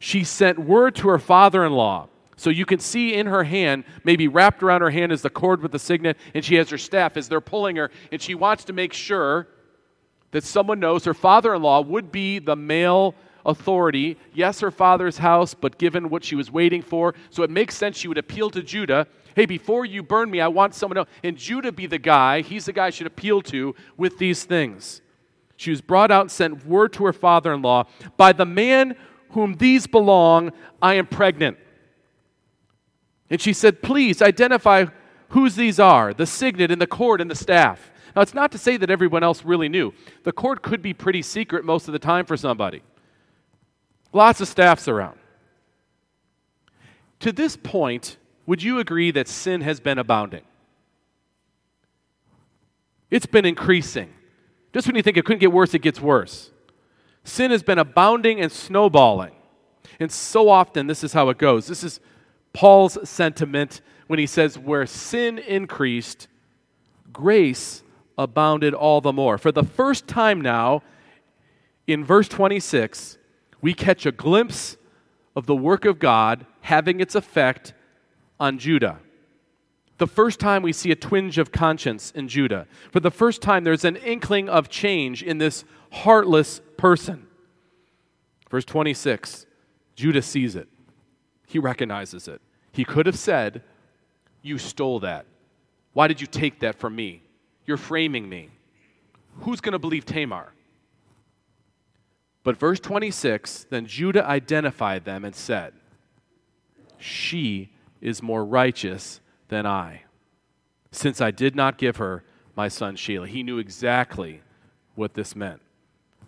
she 0.00 0.24
sent 0.24 0.58
word 0.58 0.96
to 0.96 1.08
her 1.08 1.18
father 1.18 1.64
in 1.64 1.72
law. 1.72 2.08
So 2.36 2.48
you 2.48 2.64
can 2.64 2.80
see 2.80 3.14
in 3.14 3.26
her 3.26 3.44
hand, 3.44 3.84
maybe 4.02 4.26
wrapped 4.26 4.62
around 4.62 4.80
her 4.80 4.90
hand 4.90 5.12
is 5.12 5.20
the 5.20 5.30
cord 5.30 5.62
with 5.62 5.72
the 5.72 5.78
signet, 5.78 6.16
and 6.34 6.42
she 6.42 6.54
has 6.56 6.70
her 6.70 6.78
staff 6.78 7.18
as 7.18 7.28
they're 7.28 7.40
pulling 7.40 7.76
her, 7.76 7.90
and 8.10 8.20
she 8.20 8.34
wants 8.34 8.64
to 8.64 8.72
make 8.72 8.94
sure 8.94 9.46
that 10.30 10.42
someone 10.42 10.80
knows 10.80 11.04
her 11.04 11.12
father 11.12 11.54
in 11.54 11.62
law 11.62 11.82
would 11.82 12.10
be 12.10 12.38
the 12.38 12.56
male 12.56 13.14
authority. 13.44 14.16
Yes, 14.32 14.60
her 14.60 14.70
father's 14.70 15.18
house, 15.18 15.52
but 15.52 15.76
given 15.76 16.08
what 16.08 16.24
she 16.24 16.34
was 16.34 16.50
waiting 16.50 16.80
for. 16.80 17.14
So 17.28 17.42
it 17.42 17.50
makes 17.50 17.76
sense 17.76 17.98
she 17.98 18.08
would 18.08 18.18
appeal 18.18 18.48
to 18.50 18.62
Judah. 18.62 19.06
Hey, 19.36 19.44
before 19.44 19.84
you 19.84 20.02
burn 20.02 20.30
me, 20.30 20.40
I 20.40 20.48
want 20.48 20.74
someone 20.74 20.96
else. 20.96 21.08
And 21.22 21.36
Judah 21.36 21.72
be 21.72 21.86
the 21.86 21.98
guy, 21.98 22.40
he's 22.40 22.64
the 22.64 22.72
guy 22.72 22.86
I 22.86 22.90
should 22.90 23.06
appeal 23.06 23.42
to 23.42 23.74
with 23.98 24.16
these 24.16 24.44
things. 24.44 25.02
She 25.56 25.70
was 25.70 25.82
brought 25.82 26.10
out 26.10 26.22
and 26.22 26.30
sent 26.30 26.64
word 26.64 26.94
to 26.94 27.04
her 27.04 27.12
father 27.12 27.52
in 27.52 27.60
law 27.60 27.84
By 28.16 28.32
the 28.32 28.46
man 28.46 28.96
whom 29.30 29.54
these 29.54 29.86
belong, 29.86 30.52
I 30.82 30.94
am 30.94 31.06
pregnant. 31.06 31.58
And 33.28 33.40
she 33.40 33.52
said, 33.52 33.82
Please 33.82 34.20
identify 34.20 34.86
whose 35.30 35.54
these 35.54 35.78
are 35.78 36.12
the 36.12 36.26
signet 36.26 36.70
and 36.70 36.80
the 36.80 36.86
cord 36.86 37.20
and 37.20 37.30
the 37.30 37.36
staff. 37.36 37.90
Now, 38.14 38.22
it's 38.22 38.34
not 38.34 38.50
to 38.52 38.58
say 38.58 38.76
that 38.76 38.90
everyone 38.90 39.22
else 39.22 39.44
really 39.44 39.68
knew. 39.68 39.94
The 40.24 40.32
cord 40.32 40.62
could 40.62 40.82
be 40.82 40.92
pretty 40.92 41.22
secret 41.22 41.64
most 41.64 41.88
of 41.88 41.92
the 41.92 41.98
time 41.98 42.26
for 42.26 42.36
somebody. 42.36 42.82
Lots 44.12 44.40
of 44.40 44.48
staffs 44.48 44.88
around. 44.88 45.18
To 47.20 47.30
this 47.30 47.56
point, 47.56 48.16
would 48.46 48.62
you 48.62 48.80
agree 48.80 49.12
that 49.12 49.28
sin 49.28 49.60
has 49.60 49.78
been 49.78 49.98
abounding? 49.98 50.42
It's 53.10 53.26
been 53.26 53.44
increasing. 53.44 54.12
Just 54.72 54.86
when 54.86 54.96
you 54.96 55.02
think 55.02 55.16
it 55.16 55.24
couldn't 55.24 55.40
get 55.40 55.52
worse, 55.52 55.74
it 55.74 55.80
gets 55.80 56.00
worse. 56.00 56.50
Sin 57.24 57.50
has 57.50 57.62
been 57.62 57.78
abounding 57.78 58.40
and 58.40 58.50
snowballing. 58.50 59.32
And 59.98 60.10
so 60.10 60.48
often, 60.48 60.86
this 60.86 61.04
is 61.04 61.12
how 61.12 61.28
it 61.28 61.38
goes. 61.38 61.66
This 61.66 61.84
is 61.84 62.00
Paul's 62.52 62.98
sentiment 63.08 63.82
when 64.06 64.18
he 64.18 64.26
says, 64.26 64.58
Where 64.58 64.86
sin 64.86 65.38
increased, 65.38 66.28
grace 67.12 67.82
abounded 68.16 68.74
all 68.74 69.00
the 69.00 69.12
more. 69.12 69.38
For 69.38 69.52
the 69.52 69.62
first 69.62 70.06
time 70.06 70.40
now, 70.40 70.82
in 71.86 72.04
verse 72.04 72.28
26, 72.28 73.18
we 73.60 73.74
catch 73.74 74.06
a 74.06 74.12
glimpse 74.12 74.76
of 75.36 75.46
the 75.46 75.56
work 75.56 75.84
of 75.84 75.98
God 75.98 76.46
having 76.62 77.00
its 77.00 77.14
effect 77.14 77.74
on 78.38 78.58
Judah. 78.58 78.98
The 79.98 80.06
first 80.06 80.40
time 80.40 80.62
we 80.62 80.72
see 80.72 80.90
a 80.90 80.96
twinge 80.96 81.36
of 81.36 81.52
conscience 81.52 82.10
in 82.10 82.26
Judah. 82.26 82.66
For 82.90 83.00
the 83.00 83.10
first 83.10 83.42
time, 83.42 83.64
there's 83.64 83.84
an 83.84 83.96
inkling 83.96 84.48
of 84.48 84.70
change 84.70 85.22
in 85.22 85.38
this 85.38 85.64
heartless 85.92 86.62
person. 86.80 87.26
Verse 88.50 88.64
26 88.64 89.46
Judah 89.94 90.22
sees 90.22 90.56
it, 90.56 90.68
he 91.46 91.58
recognizes 91.58 92.26
it. 92.26 92.40
He 92.72 92.84
could 92.84 93.06
have 93.06 93.18
said, 93.18 93.62
You 94.42 94.56
stole 94.56 95.00
that. 95.00 95.26
Why 95.92 96.08
did 96.08 96.20
you 96.20 96.26
take 96.26 96.60
that 96.60 96.76
from 96.76 96.96
me? 96.96 97.22
You're 97.66 97.76
framing 97.76 98.28
me. 98.28 98.48
Who's 99.40 99.60
going 99.60 99.72
to 99.72 99.78
believe 99.78 100.06
Tamar? 100.06 100.52
But 102.42 102.56
verse 102.56 102.80
26 102.80 103.66
then 103.68 103.86
Judah 103.86 104.26
identified 104.26 105.04
them 105.04 105.24
and 105.24 105.34
said, 105.34 105.74
She 106.96 107.70
is 108.00 108.22
more 108.22 108.44
righteous 108.44 109.20
than 109.48 109.66
I. 109.66 110.04
since 110.92 111.20
I 111.20 111.30
did 111.30 111.54
not 111.54 111.78
give 111.78 111.98
her 111.98 112.24
my 112.56 112.68
son 112.68 112.96
Shelah. 112.96 113.28
He 113.28 113.42
knew 113.42 113.58
exactly 113.58 114.40
what 114.94 115.14
this 115.14 115.36
meant. 115.36 115.60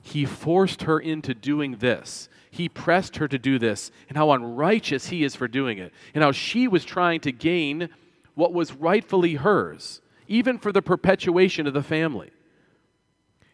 He 0.03 0.25
forced 0.25 0.83
her 0.83 0.99
into 0.99 1.35
doing 1.35 1.77
this. 1.77 2.29
He 2.51 2.69
pressed 2.69 3.17
her 3.17 3.29
to 3.29 3.39
do 3.39 3.59
this, 3.59 3.91
and 4.09 4.19
how 4.19 4.33
unrighteous 4.33 5.07
he 5.09 5.25
is 5.25 5.35
for 5.35 5.49
doing 5.49 5.79
it, 5.79 5.93
and 6.15 6.23
how 6.23 6.33
she 6.33 6.69
was 6.69 6.85
trying 6.85 7.21
to 7.21 7.33
gain 7.33 7.89
what 8.35 8.53
was 8.53 8.73
rightfully 8.75 9.35
hers, 9.35 10.03
even 10.29 10.59
for 10.59 10.73
the 10.73 10.83
perpetuation 10.83 11.67
of 11.67 11.75
the 11.75 11.83
family. 11.83 12.31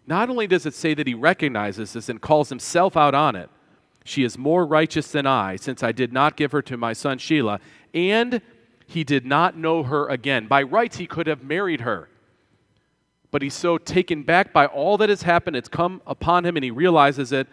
Not 0.07 0.31
only 0.31 0.47
does 0.47 0.65
it 0.65 0.75
say 0.75 0.95
that 0.95 1.07
he 1.07 1.15
recognizes 1.15 1.93
this 1.93 2.09
and 2.09 2.21
calls 2.21 2.49
himself 2.49 2.97
out 2.97 3.15
on 3.15 3.37
it, 3.37 3.51
she 4.05 4.25
is 4.25 4.39
more 4.39 4.65
righteous 4.65 5.13
than 5.13 5.27
I, 5.27 5.57
since 5.57 5.83
I 5.83 5.93
did 5.93 6.13
not 6.13 6.37
give 6.37 6.51
her 6.53 6.63
to 6.63 6.79
my 6.79 6.95
son 6.95 7.19
Shelah, 7.19 7.61
and 7.93 8.41
he 8.87 9.05
did 9.05 9.27
not 9.27 9.57
know 9.57 9.83
her 9.83 10.09
again. 10.09 10.47
By 10.47 10.63
rights, 10.63 10.97
he 10.97 11.07
could 11.07 11.27
have 11.27 11.43
married 11.43 11.83
her. 11.83 12.09
But 13.31 13.43
he's 13.43 13.55
so 13.55 13.79
taken 13.79 14.23
back 14.23 14.53
by 14.53 14.67
all 14.67 14.97
that 14.99 15.09
has 15.09 15.23
happened, 15.23 15.57
it's 15.57 15.69
come 15.69 16.01
upon 16.07 16.47
him, 16.47 16.57
and 16.57 16.64
he 16.64 16.71
realizes 16.71 17.33
it, 17.33 17.47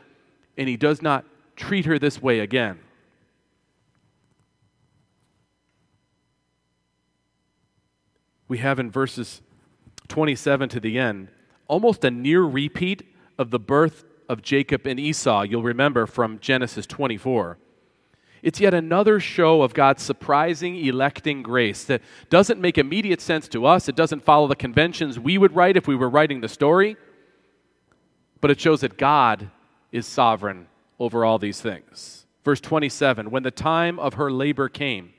and 0.57 0.69
he 0.69 0.77
does 0.77 1.01
not 1.01 1.25
treat 1.55 1.85
her 1.85 1.99
this 1.99 2.21
way 2.21 2.39
again. 2.39 2.79
We 8.47 8.59
have 8.59 8.79
in 8.79 8.91
verses 8.91 9.41
27 10.07 10.69
to 10.69 10.79
the 10.79 10.99
end 10.99 11.29
almost 11.67 12.03
a 12.03 12.11
near 12.11 12.43
repeat 12.43 13.03
of 13.37 13.51
the 13.51 13.59
birth 13.59 14.05
of 14.29 14.41
Jacob 14.41 14.85
and 14.85 14.99
Esau, 14.99 15.43
you'll 15.43 15.63
remember 15.63 16.05
from 16.05 16.39
Genesis 16.39 16.85
24. 16.85 17.57
It's 18.45 18.59
yet 18.59 18.75
another 18.75 19.19
show 19.19 19.63
of 19.63 19.73
God's 19.73 20.03
surprising 20.03 20.75
electing 20.75 21.41
grace 21.41 21.83
that 21.85 22.03
doesn't 22.29 22.61
make 22.61 22.77
immediate 22.77 23.19
sense 23.19 23.47
to 23.47 23.65
us. 23.65 23.89
It 23.89 23.95
doesn't 23.95 24.23
follow 24.23 24.47
the 24.47 24.55
conventions 24.55 25.19
we 25.19 25.39
would 25.39 25.55
write 25.55 25.75
if 25.75 25.87
we 25.87 25.95
were 25.95 26.11
writing 26.11 26.41
the 26.41 26.47
story. 26.47 26.95
But 28.41 28.51
it 28.51 28.61
shows 28.61 28.81
that 28.81 28.99
God 28.99 29.49
is 29.91 30.05
sovereign 30.05 30.67
over 30.99 31.25
all 31.25 31.39
these 31.39 31.59
things. 31.59 32.27
Verse 32.43 32.61
27 32.61 33.31
When 33.31 33.41
the 33.41 33.49
time 33.49 33.97
of 33.97 34.13
her 34.13 34.31
labor 34.31 34.69
came, 34.69 35.13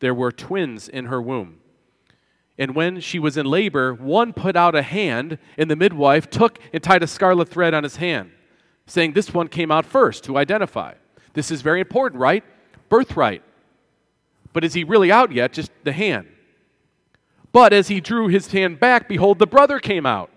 there 0.00 0.14
were 0.14 0.32
twins 0.32 0.88
in 0.88 1.04
her 1.04 1.20
womb. 1.20 1.58
And 2.56 2.74
when 2.74 3.00
she 3.00 3.18
was 3.18 3.36
in 3.36 3.44
labor, 3.44 3.92
one 3.92 4.32
put 4.32 4.56
out 4.56 4.74
a 4.74 4.80
hand, 4.80 5.36
and 5.58 5.70
the 5.70 5.76
midwife 5.76 6.30
took 6.30 6.58
and 6.72 6.82
tied 6.82 7.02
a 7.02 7.06
scarlet 7.06 7.50
thread 7.50 7.74
on 7.74 7.82
his 7.82 7.96
hand, 7.96 8.30
saying, 8.86 9.12
This 9.12 9.34
one 9.34 9.48
came 9.48 9.70
out 9.70 9.84
first 9.84 10.24
to 10.24 10.38
identify. 10.38 10.94
This 11.36 11.50
is 11.50 11.60
very 11.60 11.80
important, 11.80 12.18
right? 12.18 12.42
Birthright. 12.88 13.42
But 14.54 14.64
is 14.64 14.72
he 14.72 14.84
really 14.84 15.12
out 15.12 15.32
yet? 15.32 15.52
Just 15.52 15.70
the 15.84 15.92
hand. 15.92 16.28
But 17.52 17.74
as 17.74 17.88
he 17.88 18.00
drew 18.00 18.28
his 18.28 18.46
hand 18.52 18.80
back, 18.80 19.06
behold, 19.06 19.38
the 19.38 19.46
brother 19.46 19.78
came 19.78 20.06
out. 20.06 20.30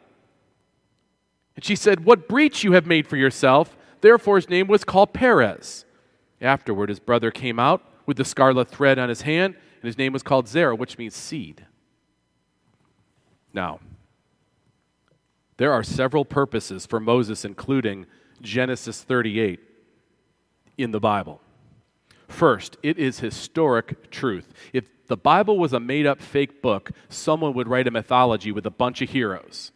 And 1.55 1.63
she 1.63 1.77
said, 1.77 2.03
What 2.03 2.27
breach 2.27 2.65
you 2.65 2.73
have 2.73 2.85
made 2.85 3.07
for 3.07 3.15
yourself. 3.15 3.77
Therefore 4.01 4.35
his 4.35 4.49
name 4.49 4.67
was 4.67 4.83
called 4.83 5.13
Perez. 5.13 5.85
Afterward, 6.41 6.89
his 6.89 6.99
brother 6.99 7.31
came 7.31 7.59
out 7.59 7.81
with 8.05 8.17
the 8.17 8.25
scarlet 8.25 8.67
thread 8.67 8.99
on 8.99 9.07
his 9.07 9.21
hand, 9.21 9.55
and 9.55 9.87
his 9.87 9.97
name 9.97 10.11
was 10.11 10.23
called 10.23 10.49
Zerah, 10.49 10.75
which 10.75 10.97
means 10.97 11.15
seed. 11.15 11.65
Now, 13.53 13.79
there 15.55 15.71
are 15.71 15.83
several 15.83 16.25
purposes 16.25 16.85
for 16.85 16.99
Moses 16.99 17.45
including 17.45 18.05
Genesis 18.41 19.01
38 19.01 19.68
in 20.79 20.91
the 20.91 20.99
Bible. 20.99 21.41
First, 22.27 22.77
it 22.83 22.97
is 22.97 23.19
historic 23.19 24.09
truth. 24.11 24.53
If 24.71 25.07
the 25.07 25.17
Bible 25.17 25.57
was 25.57 25.73
a 25.73 25.79
made 25.79 26.05
up 26.05 26.21
fake 26.21 26.61
book, 26.61 26.91
someone 27.09 27.53
would 27.55 27.67
write 27.67 27.87
a 27.87 27.91
mythology 27.91 28.51
with 28.51 28.65
a 28.65 28.71
bunch 28.71 29.01
of 29.01 29.09
heroes. 29.09 29.71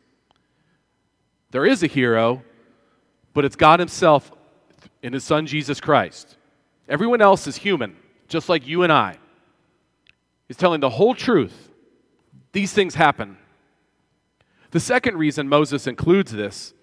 There 1.52 1.66
is 1.66 1.84
a 1.84 1.88
hero, 1.88 2.44
but 3.34 3.44
it's 3.44 3.56
God 3.56 3.80
Himself 3.80 4.32
in 5.02 5.14
His 5.14 5.24
Son 5.24 5.46
Jesus 5.46 5.82
Christ. 5.82 6.38
Everyone 6.88 7.22
else 7.22 7.48
is 7.48 7.58
human, 7.58 7.96
just 8.28 8.50
like 8.50 8.68
you 8.68 8.84
and 8.84 8.94
I. 8.94 9.18
He's 10.48 10.58
telling 10.58 10.80
the 10.80 10.90
whole 10.92 11.16
truth. 11.16 11.70
These 12.52 12.74
things 12.74 12.96
happen. 12.96 13.38
The 14.72 14.80
second 14.80 15.18
reason 15.18 15.50
Moses 15.50 15.88
includes 15.88 16.32
this, 16.32 16.74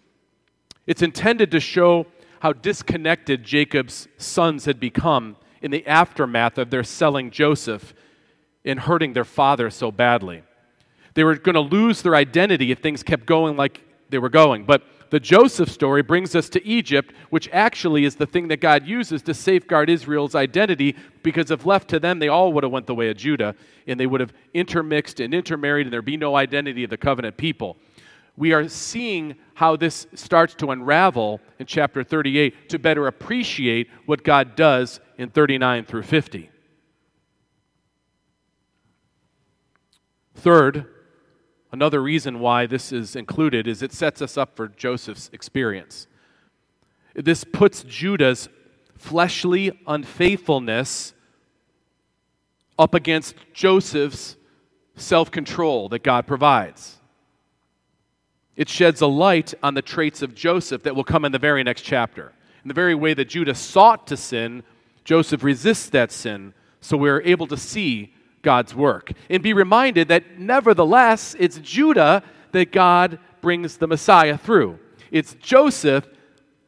it's 0.87 1.03
intended 1.03 1.51
to 1.53 1.61
show 1.61 2.07
how 2.41 2.53
disconnected 2.53 3.45
Jacob's 3.45 4.09
sons 4.19 4.65
had 4.65 4.81
become 4.81 5.37
in 5.63 5.71
the 5.71 5.87
aftermath 5.87 6.59
of 6.59 6.71
their 6.71 6.83
selling 6.83 7.31
Joseph 7.31 7.95
and 8.65 8.81
hurting 8.81 9.13
their 9.13 9.25
father 9.25 9.71
so 9.71 9.91
badly. 9.91 10.43
They 11.15 11.25
were 11.25 11.37
going 11.37 11.55
to 11.55 11.61
lose 11.61 12.03
their 12.03 12.15
identity 12.15 12.71
if 12.71 12.79
things 12.79 13.03
kept 13.03 13.27
going 13.27 13.57
like 13.57 13.83
they 14.09 14.19
were 14.19 14.29
going. 14.29 14.65
But 14.65 14.83
the 15.11 15.21
Joseph 15.21 15.69
story 15.69 16.03
brings 16.03 16.37
us 16.37 16.49
to 16.51 16.65
Egypt, 16.65 17.13
which 17.31 17.49
actually 17.53 18.05
is 18.05 18.15
the 18.15 18.27
thing 18.27 18.49
that 18.49 18.61
God 18.61 18.87
uses 18.87 19.23
to 19.23 19.35
safeguard 19.35 19.91
Israel's 19.91 20.35
identity 20.35 20.97
because 21.23 21.51
if 21.51 21.67
left 21.67 21.89
to 21.89 21.99
them, 21.99 22.21
they 22.21 22.29
all 22.29 22.53
would 22.53 22.63
have 22.63 22.73
went 22.73 22.87
the 22.87 22.95
way 22.95 23.11
of 23.11 23.17
Judah 23.17 23.55
and 23.87 23.99
they 23.99 24.07
would 24.07 24.21
have 24.21 24.33
intermixed 24.55 25.21
and 25.21 25.35
intermarried 25.35 25.87
and 25.87 25.93
there'd 25.93 26.05
be 26.05 26.17
no 26.17 26.37
identity 26.37 26.85
of 26.85 26.91
the 26.91 26.97
covenant 26.97 27.37
people. 27.37 27.77
We 28.41 28.53
are 28.55 28.69
seeing 28.69 29.37
how 29.53 29.77
this 29.77 30.07
starts 30.15 30.55
to 30.55 30.71
unravel 30.71 31.41
in 31.59 31.67
chapter 31.67 32.03
38 32.03 32.71
to 32.71 32.79
better 32.79 33.07
appreciate 33.07 33.89
what 34.07 34.25
God 34.25 34.57
does 34.57 34.99
in 35.19 35.29
39 35.29 35.85
through 35.85 36.05
50. 36.05 36.51
Third, 40.35 40.87
Another 41.73 42.03
reason 42.03 42.41
why 42.41 42.67
this 42.67 42.91
is 42.91 43.15
included 43.15 43.69
is 43.69 43.83
it 43.83 43.93
sets 43.93 44.21
us 44.21 44.37
up 44.37 44.57
for 44.57 44.69
Joseph's 44.69 45.31
experience. 45.33 46.09
This 47.15 47.45
puts 47.45 47.85
Judah's 47.85 48.49
fleshly 48.97 49.71
unfaithfulness 49.87 51.15
up 52.79 52.95
against 52.95 53.37
Joseph's 53.53 54.37
self 54.97 55.31
control 55.31 55.89
that 55.91 56.03
God 56.03 56.27
provides. 56.27 57.00
It 58.61 58.69
sheds 58.69 59.01
a 59.01 59.07
light 59.07 59.55
on 59.63 59.73
the 59.73 59.81
traits 59.81 60.21
of 60.21 60.35
Joseph 60.35 60.83
that 60.83 60.95
will 60.95 61.03
come 61.03 61.25
in 61.25 61.33
the 61.33 61.39
very 61.39 61.65
next 61.65 61.81
chapter. 61.81 62.35
In 62.63 62.69
the 62.69 62.75
very 62.75 62.95
way 62.95 63.15
that 63.15 63.31
Judah 63.31 63.55
sought 63.55 64.07
to 64.09 64.19
sin, 64.19 64.65
Joseph 65.03 65.43
resists 65.43 65.89
that 65.89 66.13
sin, 66.13 66.53
so 66.83 66.99
we're 66.99 67.23
able 67.23 67.47
to 67.47 67.57
see 67.57 68.13
God's 68.43 68.75
work. 68.75 69.13
And 69.31 69.43
be 69.43 69.55
reminded 69.55 70.09
that 70.09 70.39
nevertheless, 70.39 71.35
it's 71.39 71.57
Judah 71.57 72.23
that 72.53 72.71
God 72.71 73.19
brings 73.41 73.79
the 73.79 73.87
Messiah 73.87 74.37
through. 74.37 74.79
It's 75.11 75.33
Joseph 75.41 76.07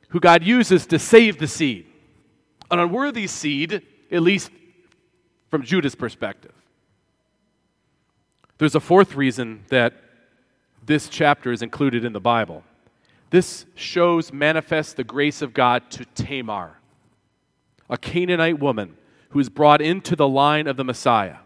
who 0.08 0.18
God 0.18 0.42
uses 0.42 0.86
to 0.86 0.98
save 0.98 1.38
the 1.38 1.46
seed. 1.46 1.84
An 2.70 2.78
unworthy 2.78 3.26
seed, 3.26 3.82
at 4.10 4.22
least 4.22 4.50
from 5.50 5.62
Judah's 5.62 5.94
perspective. 5.94 6.54
There's 8.56 8.76
a 8.76 8.80
fourth 8.80 9.14
reason 9.14 9.64
that 9.68 9.92
this 10.84 11.08
chapter 11.08 11.52
is 11.52 11.62
included 11.62 12.04
in 12.04 12.12
the 12.12 12.20
Bible. 12.20 12.64
This 13.30 13.66
shows, 13.74 14.32
manifests 14.32 14.92
the 14.92 15.04
grace 15.04 15.40
of 15.40 15.54
God 15.54 15.90
to 15.92 16.04
Tamar, 16.04 16.78
a 17.88 17.96
Canaanite 17.96 18.58
woman 18.58 18.96
who 19.30 19.40
is 19.40 19.48
brought 19.48 19.80
into 19.80 20.14
the 20.14 20.28
line 20.28 20.66
of 20.66 20.76
the 20.76 20.84
Messiah. 20.84 21.36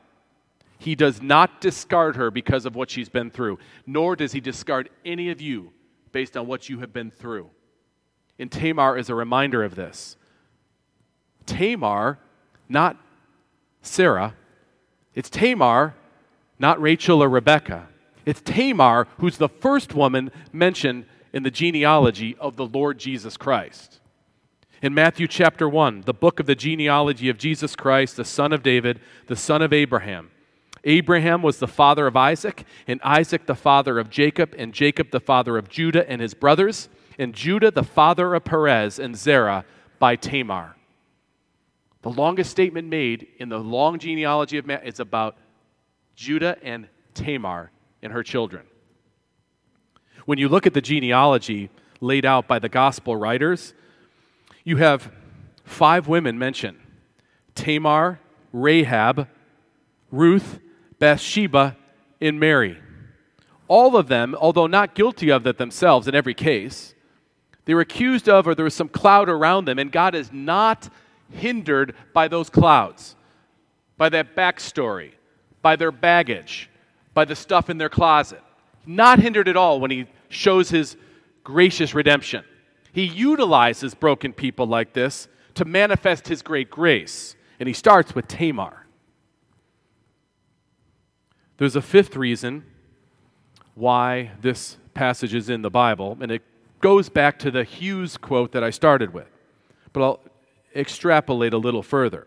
He 0.79 0.95
does 0.95 1.23
not 1.23 1.61
discard 1.61 2.17
her 2.17 2.31
because 2.31 2.67
of 2.67 2.75
what 2.75 2.91
she's 2.91 3.09
been 3.09 3.31
through, 3.31 3.59
nor 3.87 4.17
does 4.17 4.33
he 4.33 4.41
discard 4.41 4.91
any 5.05 5.31
of 5.31 5.41
you 5.41 5.73
based 6.13 6.37
on 6.37 6.47
what 6.47 6.69
you 6.69 6.81
have 6.81 6.93
been 6.93 7.11
through. 7.11 7.51
And 8.39 8.51
Tamar 8.51 8.99
is 8.99 9.09
a 9.09 9.15
reminder 9.15 9.63
of 9.63 9.75
this. 9.75 10.17
Tamar, 11.47 12.19
not 12.69 12.97
Sarah, 13.83 14.35
it's 15.15 15.31
Tamar, 15.31 15.95
not 16.59 16.81
Rachel 16.81 17.23
or 17.23 17.29
Rebecca. 17.29 17.89
It's 18.27 18.41
Tamar 18.41 19.07
who's 19.19 19.39
the 19.39 19.49
first 19.49 19.95
woman 19.95 20.33
mentioned 20.53 21.07
in 21.33 21.45
the 21.45 21.51
genealogy 21.51 22.37
of 22.41 22.57
the 22.57 22.67
Lord 22.67 22.99
Jesus 22.99 23.37
Christ. 23.37 24.01
In 24.83 24.93
Matthew 24.93 25.29
chapter 25.29 25.69
1, 25.69 26.03
the 26.03 26.13
book 26.13 26.41
of 26.41 26.47
the 26.47 26.55
genealogy 26.57 27.29
of 27.29 27.39
Jesus 27.39 27.77
Christ, 27.77 28.17
the 28.17 28.25
son 28.25 28.53
of 28.53 28.63
David, 28.63 29.01
the 29.27 29.37
son 29.37 29.63
of 29.63 29.73
Abraham. 29.73 30.31
Abraham 30.85 31.41
was 31.41 31.59
the 31.59 31.67
father 31.67 32.07
of 32.07 32.17
Isaac, 32.17 32.65
and 32.87 33.01
Isaac 33.03 33.47
the 33.47 33.55
father 33.55 33.99
of 33.99 34.11
Jacob, 34.11 34.55
and 34.59 34.75
Jacob 34.75 35.11
the 35.13 35.21
father 35.21 35.57
of 35.57 35.69
Judah 35.69 36.09
and 36.09 36.21
his 36.21 36.35
brothers, 36.35 36.89
and 37.19 37.35
Judah 37.35 37.71
the 37.71 37.83
father 37.83 38.35
of 38.35 38.45
Perez 38.45 38.99
and 38.99 39.17
Zerah 39.17 39.65
by 39.99 40.15
Tamar. 40.17 40.77
The 42.03 42.11
longest 42.11 42.51
statement 42.51 42.89
made 42.89 43.27
in 43.39 43.49
the 43.49 43.59
long 43.59 43.99
genealogy 43.99 44.59
of 44.59 44.67
man 44.67 44.83
is 44.85 45.01
about 45.01 45.37
Judah 46.15 46.57
and 46.63 46.89
Tamar 47.15 47.71
and 48.03 48.13
her 48.13 48.23
children. 48.23 48.67
When 50.25 50.39
you 50.39 50.49
look 50.49 50.67
at 50.67 50.75
the 50.75 50.81
genealogy 50.81 51.71
laid 52.01 52.25
out 52.25 52.49
by 52.49 52.59
the 52.59 52.69
gospel 52.69 53.17
writers, 53.17 53.75
you 54.65 54.77
have 54.77 55.11
five 55.65 56.09
women 56.09 56.39
mentioned 56.39 56.79
Tamar, 57.55 58.21
Rahab, 58.53 59.29
Ruth, 60.11 60.59
Bathsheba, 60.99 61.77
and 62.21 62.41
Mary. 62.41 62.79
All 63.69 63.97
of 63.97 64.09
them, 64.09 64.35
although 64.35 64.67
not 64.67 64.95
guilty 64.95 65.31
of 65.31 65.47
it 65.47 65.59
themselves 65.59 66.07
in 66.07 66.15
every 66.15 66.35
case, 66.35 66.95
they 67.65 67.75
were 67.75 67.81
accused 67.81 68.29
of, 68.29 68.47
or 68.47 68.55
there 68.55 68.65
was 68.65 68.75
some 68.75 68.89
cloud 68.89 69.29
around 69.29 69.65
them, 69.65 69.79
and 69.79 69.91
God 69.91 70.15
is 70.15 70.33
not 70.33 70.89
hindered 71.31 71.95
by 72.13 72.29
those 72.29 72.49
clouds, 72.49 73.17
by 73.97 74.09
that 74.09 74.37
backstory, 74.37 75.13
by 75.63 75.75
their 75.75 75.91
baggage, 75.91 76.71
by 77.17 77.25
the 77.25 77.35
stuff 77.35 77.71
in 77.71 77.79
their 77.79 77.89
closet. 77.89 78.43
Not 78.85 79.21
hindered 79.21 79.49
at 79.49 79.57
all 79.57 79.81
when 79.81 79.91
He 79.91 80.05
shows 80.29 80.69
His 80.69 80.99
gracious 81.43 81.95
redemption. 81.95 82.45
He 82.93 83.05
utilizes 83.05 83.95
broken 83.95 84.35
people 84.35 84.67
like 84.67 84.93
this 84.93 85.27
to 85.55 85.65
manifest 85.65 86.29
His 86.29 86.43
great 86.43 86.71
grace, 86.71 87.35
and 87.59 87.67
He 87.67 87.73
starts 87.73 88.15
with 88.15 88.29
Tamar. 88.29 88.87
There's 91.57 91.75
a 91.75 91.81
fifth 91.81 92.17
reason 92.17 92.65
why 93.75 94.33
this 94.43 94.77
passage 94.93 95.33
is 95.35 95.49
in 95.49 95.63
the 95.63 95.71
Bible, 95.71 96.19
and 96.21 96.31
it 96.31 96.43
goes 96.81 97.09
back 97.09 97.39
to 97.39 97.51
the 97.51 97.65
Hughes 97.65 98.19
quote 98.19 98.53
that 98.53 98.63
I 98.63 98.69
started 98.69 99.15
with. 99.15 99.31
But 99.95 100.03
I'll 100.03 100.21
extrapolate 100.75 101.55
a 101.55 101.59
little 101.59 101.83
further. 101.83 102.27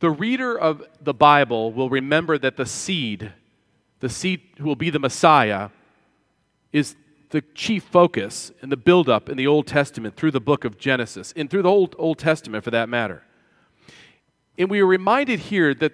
The 0.00 0.10
reader 0.10 0.58
of 0.58 0.82
the 1.00 1.14
Bible 1.14 1.72
will 1.72 1.88
remember 1.88 2.38
that 2.38 2.56
the 2.56 2.66
seed, 2.66 3.32
the 4.00 4.08
seed 4.08 4.40
who 4.58 4.64
will 4.64 4.76
be 4.76 4.90
the 4.90 4.98
Messiah, 4.98 5.70
is 6.72 6.96
the 7.30 7.42
chief 7.54 7.84
focus 7.84 8.52
in 8.62 8.68
the 8.68 8.76
buildup 8.76 9.28
in 9.28 9.36
the 9.36 9.46
Old 9.46 9.66
Testament 9.66 10.16
through 10.16 10.30
the 10.30 10.40
book 10.40 10.64
of 10.64 10.78
Genesis, 10.78 11.32
and 11.36 11.50
through 11.50 11.62
the 11.62 11.70
Old, 11.70 11.94
Old 11.98 12.18
Testament 12.18 12.64
for 12.64 12.70
that 12.70 12.88
matter. 12.88 13.22
And 14.56 14.70
we 14.70 14.80
are 14.80 14.86
reminded 14.86 15.40
here 15.40 15.74
that 15.74 15.92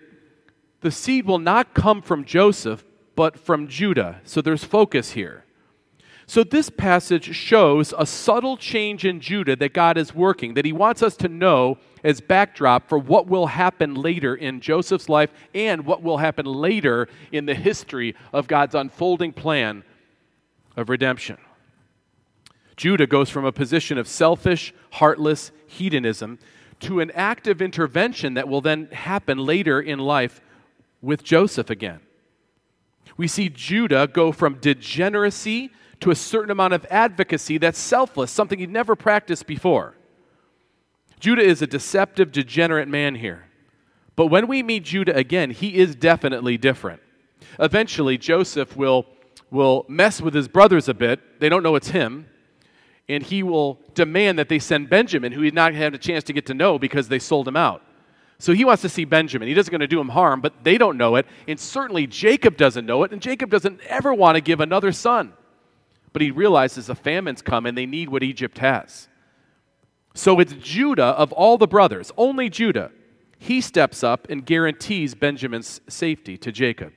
the 0.81 0.91
seed 0.91 1.27
will 1.27 1.39
not 1.39 1.75
come 1.75 2.03
from 2.03 2.25
Joseph, 2.25 2.85
but 3.17 3.39
from 3.39 3.69
Judah. 3.69 4.21
So 4.25 4.41
there's 4.41 4.65
focus 4.65 5.13
here. 5.13 5.44
So, 6.27 6.43
this 6.43 6.71
passage 6.71 7.35
shows 7.37 7.93
a 7.99 8.07
subtle 8.07 8.57
change 8.57 9.05
in 9.05 9.21
Judah 9.21 9.57
that 9.57 9.75
God 9.75 9.99
is 9.99 10.15
working, 10.15 10.55
that 10.55 10.65
He 10.65 10.73
wants 10.73 11.03
us 11.03 11.17
to 11.19 11.29
know 11.29 11.77
as 12.03 12.21
backdrop 12.21 12.89
for 12.89 12.99
what 12.99 13.27
will 13.27 13.47
happen 13.47 13.95
later 13.95 14.35
in 14.35 14.61
Joseph's 14.61 15.09
life 15.09 15.31
and 15.55 15.85
what 15.85 16.03
will 16.03 16.19
happen 16.19 16.47
later 16.47 17.09
in 17.31 17.45
the 17.47 17.55
history 17.55 18.15
of 18.33 18.47
God's 18.47 18.75
unfolding 18.75 19.33
plan 19.33 19.85
of 20.77 20.89
redemption. 20.89 21.37
Judah 22.77 23.07
goes 23.07 23.31
from 23.31 23.45
a 23.45 23.53
position 23.53 23.99
of 23.99 24.09
selfish, 24.09 24.73
heartless 24.93 25.53
hedonism 25.67 26.39
to 26.81 27.01
an 27.01 27.11
active 27.13 27.63
intervention 27.63 28.35
that 28.35 28.49
will 28.49 28.61
then 28.61 28.87
happen 28.93 29.39
later 29.39 29.81
in 29.81 29.99
life 29.99 30.41
with 31.01 31.23
Joseph 31.23 31.71
again. 31.71 32.01
We 33.17 33.29
see 33.29 33.49
Judah 33.49 34.09
go 34.09 34.33
from 34.33 34.55
degeneracy 34.55 35.71
to 36.01 36.11
a 36.11 36.15
certain 36.15 36.51
amount 36.51 36.75
of 36.75 36.87
advocacy 36.91 37.59
that's 37.59 37.79
selfless, 37.79 38.31
something 38.31 38.59
he'd 38.59 38.71
never 38.71 38.97
practiced 38.97 39.47
before. 39.47 39.95
Judah 41.21 41.43
is 41.43 41.63
a 41.63 41.67
deceptive, 41.67 42.33
degenerate 42.33 42.89
man 42.89 43.15
here. 43.15 43.47
But 44.17 44.27
when 44.27 44.47
we 44.47 44.63
meet 44.63 44.85
Judah 44.85 45.17
again, 45.17 45.51
he 45.51 45.77
is 45.77 45.95
definitely 45.95 46.57
different. 46.57 47.01
Eventually, 47.59 48.19
Joseph 48.19 48.77
will, 48.77 49.07
will 49.51 49.85
mess 49.89 50.21
with 50.21 50.35
his 50.35 50.49
brothers 50.49 50.89
a 50.89 50.95
bit. 50.95 51.41
They 51.41 51.49
don't 51.49 51.63
know 51.63 51.77
it's 51.77 51.89
him. 51.89 52.27
And 53.09 53.23
he 53.23 53.43
will 53.43 53.81
demand 53.95 54.39
that 54.39 54.49
they 54.49 54.59
send 54.59 54.89
Benjamin, 54.89 55.33
who 55.33 55.43
he'd 55.43 55.55
not 55.55 55.75
had 55.75 55.95
a 55.95 55.99
chance 55.99 56.25
to 56.25 56.33
get 56.33 56.47
to 56.47 56.55
know 56.55 56.79
because 56.79 57.09
they 57.09 57.19
sold 57.19 57.47
him 57.47 57.57
out. 57.57 57.83
So 58.39 58.53
he 58.53 58.65
wants 58.65 58.83
to 58.83 58.89
see 58.89 59.05
Benjamin. 59.05 59.49
He 59.49 59.55
doesn't 59.55 59.71
going 59.71 59.81
to 59.81 59.87
do 59.87 60.01
him 60.01 60.09
harm, 60.09 60.41
but 60.41 60.65
they 60.65 60.79
don't 60.79 60.97
know 60.97 61.17
it. 61.17 61.27
And 61.47 61.59
certainly 61.59 62.07
Jacob 62.07 62.57
doesn't 62.57 62.87
know 62.87 63.03
it. 63.05 63.13
And 63.13 63.23
Jacob 63.23 63.51
doesn't 63.51 63.81
ever 63.83 64.13
want 64.13 64.37
to 64.37 64.41
give 64.41 64.61
another 64.61 64.93
son. 64.93 65.33
But 66.15 66.23
he 66.23 66.31
realizes 66.31 66.89
a 66.89 66.95
famine's 66.95 67.43
come 67.43 67.67
and 67.67 67.77
they 67.77 67.87
need 67.87 68.09
what 68.09 68.23
Egypt 68.23 68.59
has. 68.59 69.09
So 70.15 70.39
it's 70.39 70.53
Judah 70.53 71.07
of 71.07 71.33
all 71.33 71.59
the 71.59 71.67
brothers, 71.67 72.13
only 72.17 72.49
Judah. 72.49 72.93
He 73.37 73.61
steps 73.61 74.05
up 74.05 74.31
and 74.31 74.47
guarantees 74.47 75.15
Benjamin's 75.15 75.81
safety 75.89 76.39
to 76.39 76.53
Jacob. 76.53 76.93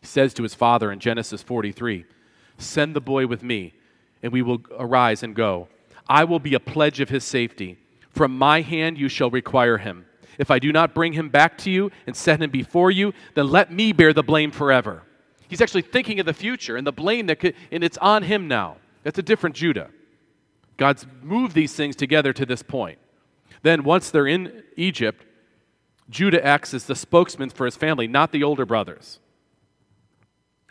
He 0.00 0.06
says 0.06 0.32
to 0.34 0.44
his 0.44 0.54
father 0.54 0.92
in 0.92 1.00
Genesis 1.00 1.42
43 1.42 2.06
Send 2.56 2.94
the 2.94 3.00
boy 3.00 3.26
with 3.26 3.42
me, 3.42 3.74
and 4.22 4.32
we 4.32 4.42
will 4.42 4.62
arise 4.78 5.24
and 5.24 5.34
go. 5.34 5.66
I 6.08 6.22
will 6.22 6.38
be 6.38 6.54
a 6.54 6.60
pledge 6.60 7.00
of 7.00 7.08
his 7.08 7.24
safety. 7.24 7.78
From 8.10 8.38
my 8.38 8.60
hand 8.60 8.96
you 8.96 9.08
shall 9.08 9.30
require 9.30 9.78
him. 9.78 10.06
If 10.38 10.52
I 10.52 10.60
do 10.60 10.72
not 10.72 10.94
bring 10.94 11.14
him 11.14 11.30
back 11.30 11.58
to 11.58 11.70
you 11.70 11.90
and 12.06 12.14
set 12.14 12.40
him 12.40 12.50
before 12.50 12.92
you, 12.92 13.12
then 13.34 13.48
let 13.48 13.72
me 13.72 13.92
bear 13.92 14.12
the 14.12 14.22
blame 14.22 14.52
forever. 14.52 15.02
He's 15.48 15.60
actually 15.60 15.82
thinking 15.82 16.20
of 16.20 16.26
the 16.26 16.34
future 16.34 16.76
and 16.76 16.86
the 16.86 16.92
blame 16.92 17.26
that 17.26 17.38
could, 17.38 17.54
and 17.70 17.84
it's 17.84 17.98
on 17.98 18.22
him 18.22 18.48
now. 18.48 18.76
That's 19.02 19.18
a 19.18 19.22
different 19.22 19.56
Judah. 19.56 19.90
God's 20.76 21.06
moved 21.22 21.54
these 21.54 21.74
things 21.74 21.94
together 21.96 22.32
to 22.32 22.46
this 22.46 22.62
point. 22.62 22.98
Then, 23.62 23.84
once 23.84 24.10
they're 24.10 24.26
in 24.26 24.62
Egypt, 24.76 25.24
Judah 26.10 26.44
acts 26.44 26.74
as 26.74 26.84
the 26.84 26.94
spokesman 26.94 27.50
for 27.50 27.64
his 27.64 27.76
family, 27.76 28.06
not 28.06 28.32
the 28.32 28.42
older 28.42 28.66
brothers. 28.66 29.20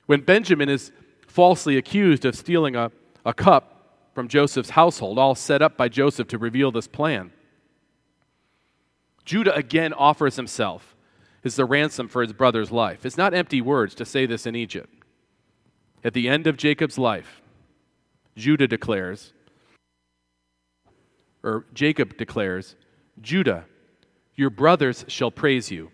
When 0.06 0.22
Benjamin 0.22 0.70
is 0.70 0.92
falsely 1.28 1.78
accused 1.78 2.26
of 2.26 2.36
stealing 2.36 2.76
a, 2.76 2.92
a 3.26 3.34
cup 3.34 4.10
from 4.14 4.28
Joseph's 4.28 4.72
household, 4.72 5.18
all 5.18 5.34
set 5.34 5.62
up 5.62 5.78
by 5.78 5.90
Joseph 5.90 6.28
to 6.30 6.38
reveal 6.38 6.72
this 6.72 6.88
plan, 6.88 7.32
Judah 9.26 9.56
again 9.56 9.94
offers 9.94 10.36
himself 10.36 10.93
as 11.44 11.56
the 11.56 11.66
ransom 11.66 12.08
for 12.08 12.22
his 12.22 12.34
brother's 12.34 12.72
life. 12.72 13.06
It's 13.06 13.18
not 13.18 13.34
empty 13.34 13.62
words 13.62 13.96
to 13.96 14.06
say 14.06 14.26
this 14.26 14.46
in 14.46 14.56
Egypt. 14.56 14.90
At 16.04 16.14
the 16.14 16.28
end 16.28 16.48
of 16.48 16.58
Jacob's 16.58 16.98
life, 16.98 17.42
Judah 18.36 18.68
declares, 18.68 19.34
or 21.44 21.66
Jacob 21.74 22.18
declares, 22.18 22.76
Judah, 23.22 23.66
your 24.36 24.50
brothers 24.50 25.06
shall 25.08 25.32
praise 25.32 25.72
you. 25.72 25.92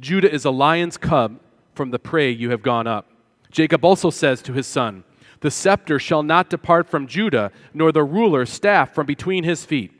Judah 0.00 0.32
is 0.32 0.44
a 0.44 0.50
lion's 0.50 0.96
cub 0.96 1.40
from 1.74 1.90
the 1.90 1.98
prey 1.98 2.30
you 2.30 2.50
have 2.50 2.62
gone 2.62 2.86
up. 2.86 3.08
Jacob 3.50 3.84
also 3.84 4.10
says 4.10 4.42
to 4.42 4.52
his 4.52 4.66
son, 4.66 5.04
The 5.40 5.50
scepter 5.50 5.98
shall 5.98 6.22
not 6.22 6.50
depart 6.50 6.88
from 6.88 7.06
Judah, 7.06 7.52
nor 7.72 7.92
the 7.92 8.02
ruler 8.02 8.44
staff 8.46 8.94
from 8.94 9.06
between 9.06 9.44
his 9.44 9.64
feet. 9.64 9.92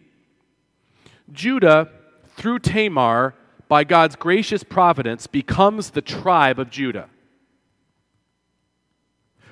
Judah 1.30 1.88
through 2.36 2.58
Tamar, 2.58 3.34
by 3.72 3.84
God's 3.84 4.16
gracious 4.16 4.62
providence, 4.62 5.26
becomes 5.26 5.92
the 5.92 6.02
tribe 6.02 6.58
of 6.58 6.68
Judah. 6.68 7.08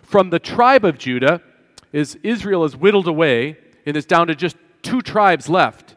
From 0.02 0.28
the 0.28 0.38
tribe 0.38 0.84
of 0.84 0.98
Judah, 0.98 1.40
is 1.90 2.18
Israel 2.22 2.64
is 2.64 2.76
whittled 2.76 3.08
away 3.08 3.56
and 3.86 3.96
is 3.96 4.04
down 4.04 4.26
to 4.26 4.34
just 4.34 4.58
two 4.82 5.00
tribes 5.00 5.48
left. 5.48 5.96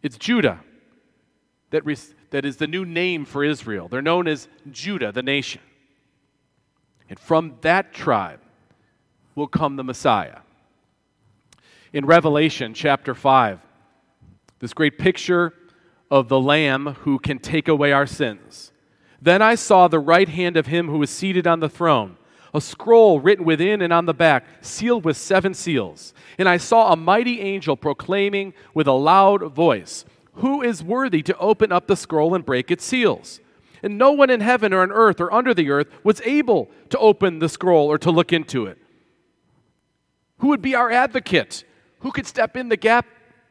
It's 0.00 0.16
Judah 0.16 0.60
that, 1.70 1.84
re- 1.84 1.96
that 2.30 2.44
is 2.44 2.58
the 2.58 2.68
new 2.68 2.84
name 2.84 3.24
for 3.24 3.42
Israel. 3.42 3.88
They're 3.88 4.00
known 4.00 4.28
as 4.28 4.46
Judah, 4.70 5.10
the 5.10 5.20
nation. 5.20 5.60
And 7.10 7.18
from 7.18 7.56
that 7.62 7.92
tribe 7.92 8.42
will 9.34 9.48
come 9.48 9.74
the 9.74 9.82
Messiah. 9.82 10.38
In 11.92 12.06
Revelation 12.06 12.74
chapter 12.74 13.12
5, 13.12 13.58
this 14.60 14.72
great 14.72 14.98
picture 14.98 15.52
of 16.14 16.28
the 16.28 16.40
Lamb 16.40 16.94
who 17.00 17.18
can 17.18 17.40
take 17.40 17.66
away 17.66 17.90
our 17.90 18.06
sins. 18.06 18.70
Then 19.20 19.42
I 19.42 19.56
saw 19.56 19.88
the 19.88 19.98
right 19.98 20.28
hand 20.28 20.56
of 20.56 20.68
him 20.68 20.86
who 20.86 20.98
was 20.98 21.10
seated 21.10 21.44
on 21.44 21.58
the 21.58 21.68
throne, 21.68 22.16
a 22.54 22.60
scroll 22.60 23.18
written 23.18 23.44
within 23.44 23.82
and 23.82 23.92
on 23.92 24.06
the 24.06 24.14
back, 24.14 24.46
sealed 24.60 25.04
with 25.04 25.16
seven 25.16 25.54
seals. 25.54 26.14
And 26.38 26.48
I 26.48 26.56
saw 26.56 26.92
a 26.92 26.96
mighty 26.96 27.40
angel 27.40 27.76
proclaiming 27.76 28.54
with 28.74 28.86
a 28.86 28.92
loud 28.92 29.52
voice, 29.52 30.04
Who 30.34 30.62
is 30.62 30.84
worthy 30.84 31.20
to 31.22 31.36
open 31.38 31.72
up 31.72 31.88
the 31.88 31.96
scroll 31.96 32.32
and 32.32 32.46
break 32.46 32.70
its 32.70 32.84
seals? 32.84 33.40
And 33.82 33.98
no 33.98 34.12
one 34.12 34.30
in 34.30 34.40
heaven 34.40 34.72
or 34.72 34.82
on 34.82 34.92
earth 34.92 35.20
or 35.20 35.34
under 35.34 35.52
the 35.52 35.68
earth 35.68 35.88
was 36.04 36.20
able 36.20 36.70
to 36.90 36.98
open 36.98 37.40
the 37.40 37.48
scroll 37.48 37.90
or 37.90 37.98
to 37.98 38.12
look 38.12 38.32
into 38.32 38.66
it. 38.66 38.78
Who 40.38 40.46
would 40.48 40.62
be 40.62 40.76
our 40.76 40.92
advocate? 40.92 41.64
Who 42.00 42.12
could 42.12 42.28
step 42.28 42.56
in 42.56 42.68
the 42.68 42.76
gap? 42.76 43.04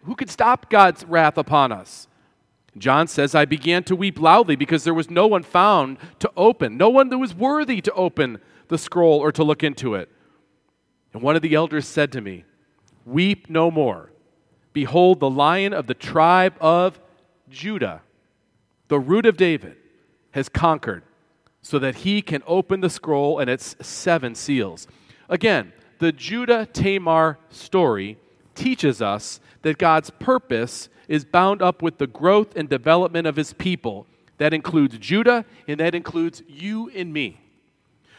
Who 0.03 0.15
could 0.15 0.29
stop 0.29 0.69
God's 0.69 1.03
wrath 1.03 1.37
upon 1.37 1.73
us? 1.73 2.07
John 2.77 3.07
says, 3.07 3.35
I 3.35 3.45
began 3.45 3.83
to 3.83 3.95
weep 3.95 4.19
loudly 4.19 4.55
because 4.55 4.83
there 4.83 4.93
was 4.93 5.09
no 5.09 5.27
one 5.27 5.43
found 5.43 5.97
to 6.19 6.31
open, 6.35 6.77
no 6.77 6.89
one 6.89 7.09
that 7.09 7.17
was 7.17 7.35
worthy 7.35 7.81
to 7.81 7.93
open 7.93 8.39
the 8.67 8.77
scroll 8.77 9.19
or 9.19 9.31
to 9.31 9.43
look 9.43 9.63
into 9.63 9.93
it. 9.95 10.09
And 11.13 11.21
one 11.21 11.35
of 11.35 11.41
the 11.41 11.53
elders 11.53 11.87
said 11.87 12.11
to 12.13 12.21
me, 12.21 12.45
Weep 13.05 13.49
no 13.49 13.69
more. 13.69 14.11
Behold, 14.71 15.19
the 15.19 15.29
lion 15.29 15.73
of 15.73 15.87
the 15.87 15.93
tribe 15.93 16.55
of 16.59 16.99
Judah, 17.49 18.01
the 18.87 18.99
root 18.99 19.25
of 19.25 19.37
David, 19.37 19.77
has 20.31 20.49
conquered 20.49 21.03
so 21.61 21.77
that 21.79 21.97
he 21.97 22.21
can 22.21 22.41
open 22.47 22.81
the 22.81 22.89
scroll 22.89 23.39
and 23.39 23.49
its 23.49 23.75
seven 23.81 24.33
seals. 24.33 24.87
Again, 25.29 25.73
the 25.99 26.11
Judah 26.11 26.65
Tamar 26.65 27.37
story 27.49 28.17
teaches 28.55 29.01
us 29.01 29.39
that 29.63 29.77
God's 29.77 30.09
purpose 30.11 30.87
is 31.07 31.25
bound 31.25 31.61
up 31.61 31.81
with 31.81 31.97
the 31.97 32.07
growth 32.07 32.55
and 32.55 32.69
development 32.69 33.27
of 33.27 33.35
his 33.35 33.51
people. 33.53 34.07
That 34.37 34.53
includes 34.53 34.97
Judah 34.97 35.45
and 35.67 35.79
that 35.79 35.95
includes 35.95 36.41
you 36.47 36.89
and 36.91 37.11
me. 37.11 37.39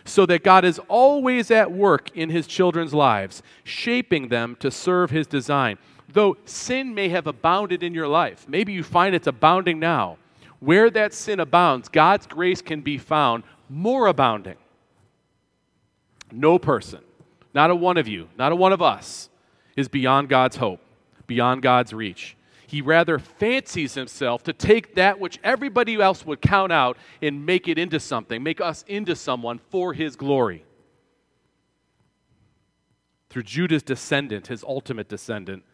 so 0.04 0.26
that 0.26 0.44
God 0.44 0.64
is 0.64 0.78
always 0.88 1.50
at 1.50 1.72
work 1.72 2.10
in 2.14 2.30
his 2.30 2.46
children's 2.46 2.92
lives, 2.92 3.42
shaping 3.64 4.28
them 4.28 4.56
to 4.60 4.70
serve 4.70 5.10
his 5.10 5.26
design. 5.26 5.78
Though 6.12 6.36
sin 6.44 6.94
may 6.94 7.08
have 7.08 7.26
abounded 7.26 7.82
in 7.82 7.94
your 7.94 8.08
life, 8.08 8.46
maybe 8.48 8.72
you 8.72 8.82
find 8.82 9.14
it's 9.14 9.26
abounding 9.26 9.80
now. 9.80 10.18
Where 10.60 10.90
that 10.90 11.14
sin 11.14 11.40
abounds, 11.40 11.88
God's 11.88 12.26
grace 12.26 12.62
can 12.62 12.80
be 12.82 12.98
found 12.98 13.44
more 13.68 14.06
abounding. 14.06 14.56
No 16.30 16.58
person, 16.58 17.00
not 17.54 17.70
a 17.70 17.74
one 17.74 17.96
of 17.96 18.08
you, 18.08 18.28
not 18.36 18.52
a 18.52 18.56
one 18.56 18.72
of 18.72 18.82
us, 18.82 19.28
is 19.76 19.88
beyond 19.88 20.28
God's 20.28 20.56
hope, 20.56 20.80
beyond 21.26 21.62
God's 21.62 21.92
reach. 21.92 22.36
He 22.66 22.80
rather 22.80 23.18
fancies 23.18 23.94
himself 23.94 24.42
to 24.44 24.52
take 24.52 24.94
that 24.94 25.20
which 25.20 25.38
everybody 25.44 26.00
else 26.00 26.24
would 26.26 26.40
count 26.40 26.72
out 26.72 26.96
and 27.22 27.46
make 27.46 27.68
it 27.68 27.78
into 27.78 28.00
something, 28.00 28.42
make 28.42 28.60
us 28.60 28.84
into 28.88 29.14
someone 29.14 29.60
for 29.70 29.92
his 29.92 30.16
glory. 30.16 30.64
Through 33.30 33.44
Judah's 33.44 33.82
descendant, 33.82 34.46
his 34.46 34.64
ultimate 34.64 35.08
descendant, 35.08 35.64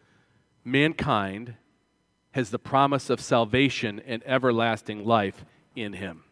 mankind 0.63 1.55
has 2.31 2.49
the 2.49 2.59
promise 2.59 3.09
of 3.09 3.19
salvation 3.19 4.01
and 4.05 4.23
everlasting 4.25 5.05
life 5.05 5.45
in 5.75 5.93
him. 5.93 6.23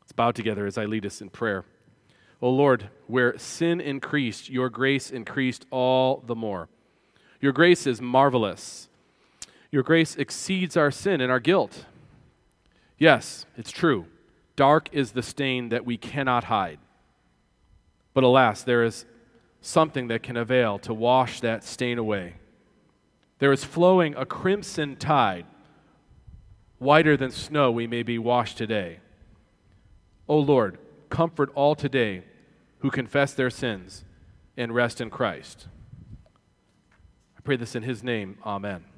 Let's 0.00 0.12
bow 0.12 0.32
together 0.32 0.66
as 0.66 0.76
I 0.78 0.84
lead 0.84 1.06
us 1.06 1.20
in 1.20 1.30
prayer. 1.30 1.64
O 2.42 2.50
Lord, 2.50 2.90
where 3.06 3.38
sin 3.38 3.80
increased, 3.80 4.50
your 4.50 4.68
grace 4.68 5.10
increased 5.10 5.66
all 5.70 6.22
the 6.26 6.34
more. 6.34 6.68
Your 7.44 7.52
grace 7.52 7.86
is 7.86 8.00
marvelous. 8.00 8.88
Your 9.70 9.82
grace 9.82 10.16
exceeds 10.16 10.78
our 10.78 10.90
sin 10.90 11.20
and 11.20 11.30
our 11.30 11.40
guilt. 11.40 11.84
Yes, 12.96 13.44
it's 13.54 13.70
true. 13.70 14.06
Dark 14.56 14.88
is 14.92 15.12
the 15.12 15.22
stain 15.22 15.68
that 15.68 15.84
we 15.84 15.98
cannot 15.98 16.44
hide. 16.44 16.78
But 18.14 18.24
alas, 18.24 18.62
there 18.62 18.82
is 18.82 19.04
something 19.60 20.08
that 20.08 20.22
can 20.22 20.38
avail 20.38 20.78
to 20.78 20.94
wash 20.94 21.40
that 21.40 21.64
stain 21.64 21.98
away. 21.98 22.36
There 23.40 23.52
is 23.52 23.62
flowing 23.62 24.14
a 24.14 24.24
crimson 24.24 24.96
tide. 24.96 25.44
Whiter 26.78 27.14
than 27.14 27.30
snow, 27.30 27.70
we 27.70 27.86
may 27.86 28.02
be 28.02 28.18
washed 28.18 28.56
today. 28.56 29.00
O 30.26 30.38
Lord, 30.38 30.78
comfort 31.10 31.52
all 31.54 31.74
today 31.74 32.24
who 32.78 32.90
confess 32.90 33.34
their 33.34 33.50
sins 33.50 34.06
and 34.56 34.74
rest 34.74 34.98
in 34.98 35.10
Christ. 35.10 35.66
I 37.44 37.46
pray 37.46 37.56
this 37.56 37.74
in 37.74 37.82
his 37.82 38.02
name. 38.02 38.38
Amen. 38.46 38.93